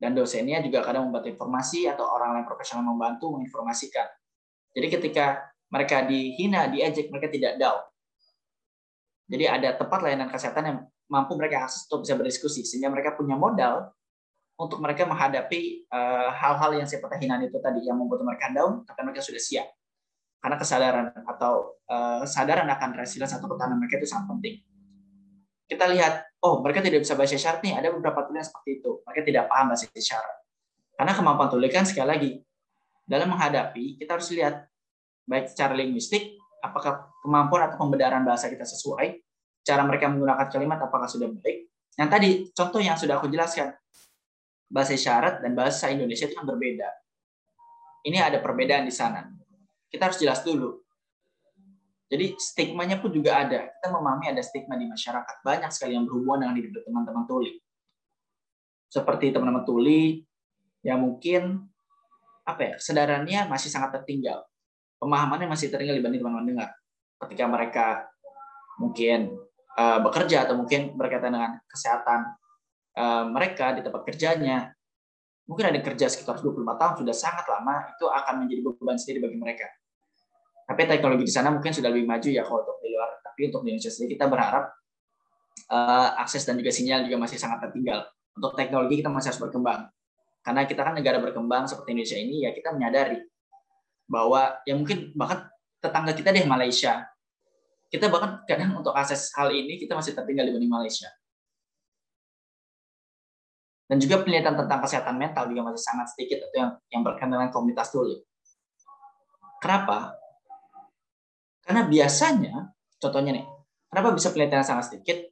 Dan 0.00 0.16
dosennya 0.16 0.64
juga 0.64 0.82
kadang 0.82 1.06
membantu 1.06 1.28
informasi 1.30 1.86
atau 1.86 2.08
orang 2.08 2.40
lain 2.40 2.46
profesional 2.48 2.88
membantu 2.88 3.36
menginformasikan. 3.36 4.08
Jadi 4.74 4.86
ketika 4.90 5.54
mereka 5.70 6.02
dihina, 6.02 6.66
diejek, 6.66 7.12
mereka 7.12 7.28
tidak 7.30 7.60
down. 7.60 7.80
Jadi 9.30 9.44
ada 9.46 9.78
tempat 9.78 10.02
layanan 10.02 10.26
kesehatan 10.26 10.64
yang 10.66 10.78
mampu 11.06 11.38
mereka 11.38 11.66
akses 11.66 11.86
untuk 11.86 12.02
bisa 12.02 12.18
berdiskusi 12.18 12.66
sehingga 12.66 12.90
mereka 12.90 13.14
punya 13.14 13.38
modal 13.38 13.94
untuk 14.60 14.82
mereka 14.82 15.08
menghadapi 15.08 15.88
eh, 15.88 16.28
hal-hal 16.36 16.70
uh, 16.74 16.76
yang 16.76 16.84
seperti 16.84 17.24
hinaan 17.24 17.48
itu 17.48 17.56
tadi 17.64 17.80
yang 17.80 17.96
membuat 17.96 18.26
mereka 18.28 18.52
down, 18.52 18.84
tapi 18.84 19.00
mereka 19.08 19.24
sudah 19.24 19.40
siap. 19.40 19.66
Karena 20.40 20.56
kesadaran 20.56 21.06
atau 21.28 21.80
uh, 21.88 22.24
kesadaran 22.24 22.68
akan 22.68 22.90
resilience 22.96 23.36
atau 23.36 23.48
ketahanan 23.48 23.76
mereka 23.76 24.00
itu 24.00 24.08
sangat 24.08 24.28
penting. 24.36 24.54
Kita 25.68 25.84
lihat, 25.88 26.29
oh 26.40 26.64
mereka 26.64 26.80
tidak 26.80 27.04
bisa 27.04 27.14
bahasa 27.16 27.36
isyarat 27.36 27.60
nih, 27.60 27.74
ada 27.76 27.88
beberapa 27.92 28.24
tulisan 28.24 28.48
seperti 28.48 28.80
itu. 28.80 28.90
Mereka 29.04 29.20
tidak 29.24 29.44
paham 29.48 29.66
bahasa 29.72 29.84
isyarat. 29.88 30.36
Karena 30.96 31.12
kemampuan 31.16 31.48
tulisan 31.48 31.84
sekali 31.88 32.08
lagi 32.08 32.30
dalam 33.04 33.32
menghadapi 33.32 33.98
kita 33.98 34.16
harus 34.16 34.28
lihat 34.30 34.68
baik 35.26 35.50
secara 35.50 35.74
linguistik 35.74 36.40
apakah 36.60 37.10
kemampuan 37.24 37.68
atau 37.68 37.80
pembedaran 37.80 38.22
bahasa 38.22 38.52
kita 38.52 38.68
sesuai, 38.68 39.20
cara 39.64 39.82
mereka 39.84 40.12
menggunakan 40.12 40.46
kalimat 40.48 40.78
apakah 40.80 41.08
sudah 41.08 41.28
baik. 41.32 41.68
Yang 41.96 42.08
tadi 42.08 42.30
contoh 42.52 42.80
yang 42.80 42.96
sudah 42.96 43.20
aku 43.20 43.28
jelaskan, 43.32 43.74
bahasa 44.70 44.94
isyarat 44.94 45.42
dan 45.42 45.52
bahasa 45.56 45.88
Indonesia 45.90 46.28
itu 46.28 46.36
kan 46.36 46.46
berbeda. 46.46 46.88
Ini 48.06 48.16
ada 48.20 48.38
perbedaan 48.40 48.88
di 48.88 48.94
sana. 48.94 49.28
Kita 49.90 50.08
harus 50.08 50.20
jelas 50.22 50.40
dulu. 50.40 50.80
Jadi 52.10 52.34
stigmanya 52.36 52.98
pun 52.98 53.14
juga 53.14 53.46
ada. 53.46 53.70
Kita 53.70 53.88
memahami 53.94 54.34
ada 54.34 54.42
stigma 54.42 54.74
di 54.74 54.90
masyarakat. 54.90 55.46
Banyak 55.46 55.70
sekali 55.70 55.94
yang 55.94 56.10
berhubungan 56.10 56.50
dengan 56.50 56.54
hidup 56.58 56.82
teman-teman 56.82 57.24
tuli. 57.30 57.52
Seperti 58.90 59.30
teman-teman 59.30 59.62
tuli 59.62 60.26
yang 60.82 60.98
mungkin 60.98 61.70
apa 62.42 62.60
ya 62.66 62.72
kesadarannya 62.82 63.46
masih 63.46 63.70
sangat 63.70 64.02
tertinggal. 64.02 64.42
Pemahamannya 64.98 65.46
masih 65.46 65.70
tertinggal 65.70 66.02
dibanding 66.02 66.18
teman-teman 66.18 66.46
dengar. 66.50 66.70
Ketika 67.22 67.44
mereka 67.46 67.86
mungkin 68.82 69.38
uh, 69.78 70.02
bekerja 70.02 70.50
atau 70.50 70.58
mungkin 70.58 70.98
berkaitan 70.98 71.30
dengan 71.30 71.62
kesehatan 71.70 72.40
Eh, 72.90 73.24
mereka 73.30 73.70
di 73.78 73.86
tempat 73.86 74.02
kerjanya 74.02 74.74
mungkin 75.46 75.70
ada 75.70 75.78
kerja 75.78 76.10
sekitar 76.10 76.42
25 76.42 76.74
tahun 76.74 76.94
sudah 77.02 77.16
sangat 77.16 77.46
lama 77.46 77.86
itu 77.94 78.06
akan 78.06 78.34
menjadi 78.44 78.60
beban 78.66 78.98
sendiri 78.98 79.30
bagi 79.30 79.38
mereka. 79.38 79.66
Tapi 80.70 80.86
teknologi 80.86 81.26
di 81.26 81.34
sana 81.34 81.50
mungkin 81.50 81.74
sudah 81.74 81.90
lebih 81.90 82.06
maju 82.06 82.28
ya 82.30 82.46
kalau 82.46 82.62
untuk 82.62 82.78
di 82.78 82.94
luar. 82.94 83.10
Tapi 83.26 83.40
untuk 83.50 83.66
di 83.66 83.74
Indonesia 83.74 83.90
sendiri 83.90 84.14
kita 84.14 84.30
berharap 84.30 84.70
uh, 85.66 86.08
akses 86.22 86.46
dan 86.46 86.54
juga 86.54 86.70
sinyal 86.70 87.10
juga 87.10 87.18
masih 87.18 87.42
sangat 87.42 87.58
tertinggal. 87.66 88.06
Untuk 88.38 88.54
teknologi 88.54 89.02
kita 89.02 89.10
masih 89.10 89.34
harus 89.34 89.42
berkembang. 89.42 89.90
Karena 90.46 90.62
kita 90.70 90.86
kan 90.86 90.94
negara 90.94 91.18
berkembang 91.18 91.66
seperti 91.66 91.90
Indonesia 91.90 92.18
ini 92.22 92.46
ya 92.46 92.54
kita 92.54 92.70
menyadari 92.70 93.18
bahwa 94.06 94.62
ya 94.62 94.78
mungkin 94.78 95.10
bahkan 95.18 95.50
tetangga 95.82 96.14
kita 96.14 96.30
deh 96.30 96.46
Malaysia. 96.46 97.02
Kita 97.90 98.06
bahkan 98.06 98.46
kadang 98.46 98.78
untuk 98.78 98.94
akses 98.94 99.34
hal 99.34 99.50
ini 99.50 99.74
kita 99.74 99.98
masih 99.98 100.14
tertinggal 100.14 100.46
dibanding 100.46 100.70
Malaysia 100.70 101.10
Dan 103.90 103.98
juga 103.98 104.22
penelitian 104.22 104.54
tentang 104.54 104.78
kesehatan 104.86 105.18
mental 105.18 105.50
juga 105.50 105.66
masih 105.66 105.82
sangat 105.82 106.14
sedikit 106.14 106.46
atau 106.46 106.56
yang 106.62 106.70
yang 106.94 107.02
berkaitan 107.02 107.34
dengan 107.34 107.50
komunitas 107.50 107.90
dulu. 107.90 108.22
Kenapa? 109.58 110.14
Karena 111.70 111.86
biasanya, 111.86 112.66
contohnya 112.98 113.30
nih, 113.30 113.46
kenapa 113.86 114.10
bisa 114.10 114.34
penelitian 114.34 114.66
sangat 114.66 114.90
sedikit? 114.90 115.22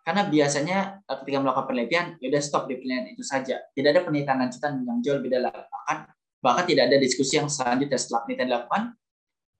Karena 0.00 0.24
biasanya 0.24 1.04
ketika 1.04 1.44
melakukan 1.44 1.68
penelitian, 1.68 2.06
ya 2.24 2.32
udah 2.32 2.40
stop 2.40 2.72
di 2.72 2.80
penelitian 2.80 3.12
itu 3.12 3.20
saja. 3.20 3.60
Tidak 3.60 3.84
ada 3.92 4.00
penelitian 4.00 4.40
lanjutan 4.40 4.80
yang 4.80 5.04
jauh 5.04 5.20
lebih 5.20 5.28
dalam. 5.28 5.52
Bahkan, 5.52 5.98
bahkan 6.40 6.64
tidak 6.64 6.88
ada 6.88 6.96
diskusi 6.96 7.36
yang 7.36 7.52
selanjutnya 7.52 8.00
setelah 8.00 8.24
penelitian 8.24 8.48
dilakukan, 8.48 8.82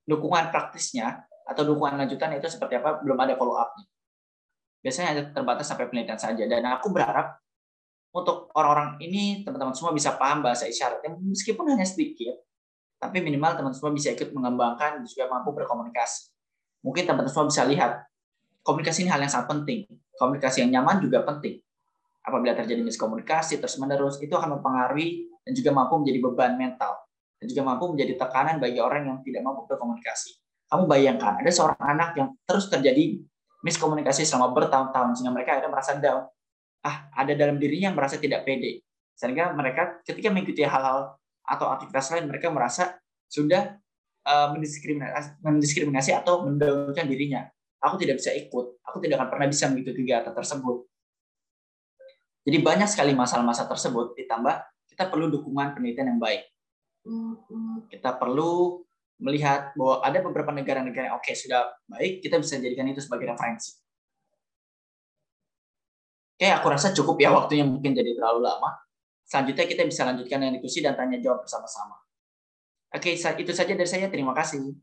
dukungan 0.09 0.45
praktisnya 0.49 1.29
atau 1.45 1.61
dukungan 1.61 2.01
lanjutan 2.01 2.41
itu 2.41 2.49
seperti 2.49 2.81
apa 2.81 3.05
belum 3.05 3.19
ada 3.29 3.37
follow 3.37 3.61
up-nya. 3.61 3.85
Biasanya 4.81 5.07
hanya 5.13 5.23
terbatas 5.29 5.69
sampai 5.69 5.93
penelitian 5.93 6.17
saja. 6.17 6.45
Dan 6.49 6.73
aku 6.73 6.89
berharap 6.89 7.37
untuk 8.17 8.49
orang-orang 8.57 8.97
ini 9.05 9.45
teman-teman 9.45 9.77
semua 9.77 9.93
bisa 9.93 10.17
paham 10.17 10.41
bahasa 10.41 10.65
isyarat 10.65 11.05
yang 11.05 11.21
meskipun 11.21 11.69
hanya 11.69 11.85
sedikit, 11.85 12.41
tapi 13.03 13.19
minimal 13.19 13.59
teman-teman 13.59 13.75
semua 13.75 13.91
bisa 13.91 14.15
ikut 14.15 14.31
mengembangkan 14.31 15.03
dan 15.03 15.05
juga 15.11 15.27
mampu 15.27 15.51
berkomunikasi. 15.51 16.31
Mungkin 16.87 17.03
teman-teman 17.03 17.35
semua 17.35 17.47
bisa 17.51 17.67
lihat 17.67 18.07
komunikasi 18.63 19.03
ini 19.03 19.11
hal 19.11 19.19
yang 19.19 19.33
sangat 19.35 19.51
penting. 19.51 19.91
Komunikasi 20.15 20.63
yang 20.63 20.71
nyaman 20.79 21.03
juga 21.03 21.27
penting. 21.27 21.59
Apabila 22.23 22.55
terjadi 22.55 22.79
miskomunikasi 22.87 23.59
terus-menerus, 23.59 24.23
itu 24.23 24.31
akan 24.31 24.63
mempengaruhi 24.63 25.27
dan 25.43 25.51
juga 25.59 25.75
mampu 25.75 25.99
menjadi 25.99 26.19
beban 26.23 26.55
mental 26.55 27.03
dan 27.43 27.51
juga 27.51 27.63
mampu 27.67 27.91
menjadi 27.91 28.15
tekanan 28.15 28.63
bagi 28.63 28.79
orang 28.79 29.03
yang 29.03 29.19
tidak 29.27 29.43
mampu 29.43 29.67
berkomunikasi. 29.67 30.39
Kamu 30.71 30.87
bayangkan 30.87 31.43
ada 31.43 31.51
seorang 31.51 31.83
anak 31.83 32.15
yang 32.15 32.39
terus 32.47 32.71
terjadi 32.71 33.19
miskomunikasi 33.67 34.23
selama 34.23 34.55
bertahun-tahun 34.55 35.19
sehingga 35.19 35.35
mereka 35.35 35.59
akhirnya 35.59 35.75
merasa 35.75 35.99
down. 35.99 36.31
Ah, 36.87 37.11
ada 37.19 37.35
dalam 37.35 37.59
dirinya 37.59 37.91
yang 37.91 37.99
merasa 37.99 38.15
tidak 38.15 38.47
pede. 38.47 38.87
Sehingga 39.19 39.51
mereka 39.59 39.99
ketika 40.07 40.31
mengikuti 40.31 40.63
hal-hal 40.63 41.19
atau 41.53 41.69
aktivitas 41.69 42.09
lain 42.17 42.25
mereka 42.33 42.49
merasa 42.49 42.97
sudah 43.29 43.77
uh, 44.25 44.49
mendiskriminasi, 44.57 45.37
mendiskriminasi 45.45 46.11
atau 46.17 46.49
mendaunkan 46.49 47.05
dirinya. 47.05 47.45
Aku 47.83 48.01
tidak 48.01 48.23
bisa 48.23 48.33
ikut, 48.33 48.81
aku 48.81 48.97
tidak 49.03 49.21
akan 49.21 49.29
pernah 49.29 49.47
bisa 49.51 49.69
mengikuti 49.69 50.01
kegiatan 50.01 50.33
tersebut. 50.33 50.87
Jadi 52.43 52.59
banyak 52.59 52.89
sekali 52.91 53.13
masalah-masalah 53.15 53.71
tersebut 53.71 54.19
ditambah 54.19 54.55
kita 54.91 55.07
perlu 55.11 55.31
dukungan 55.31 55.75
penelitian 55.79 56.17
yang 56.17 56.21
baik. 56.23 56.43
Kita 57.91 58.19
perlu 58.19 58.83
melihat 59.23 59.75
bahwa 59.79 60.03
ada 60.03 60.19
beberapa 60.19 60.51
negara-negara 60.51 61.11
yang 61.11 61.17
oke 61.19 61.27
okay, 61.27 61.39
sudah 61.39 61.71
baik, 61.87 62.23
kita 62.23 62.43
bisa 62.43 62.59
jadikan 62.59 62.91
itu 62.91 63.03
sebagai 63.03 63.31
referensi. 63.31 63.79
Oke, 66.39 66.51
aku 66.51 66.67
rasa 66.75 66.91
cukup 66.91 67.23
ya 67.23 67.31
waktunya 67.31 67.63
mungkin 67.63 67.95
jadi 67.95 68.19
terlalu 68.19 68.43
lama. 68.43 68.83
Selanjutnya 69.33 69.65
kita 69.65 69.89
bisa 69.89 70.05
lanjutkan 70.05 70.45
dengan 70.45 70.61
diskusi 70.61 70.85
dan 70.85 70.93
tanya 70.93 71.17
jawab 71.17 71.41
bersama-sama. 71.49 71.97
Oke, 72.93 73.17
itu 73.17 73.53
saja 73.57 73.73
dari 73.73 73.89
saya. 73.89 74.13
Terima 74.13 74.37
kasih. 74.37 74.77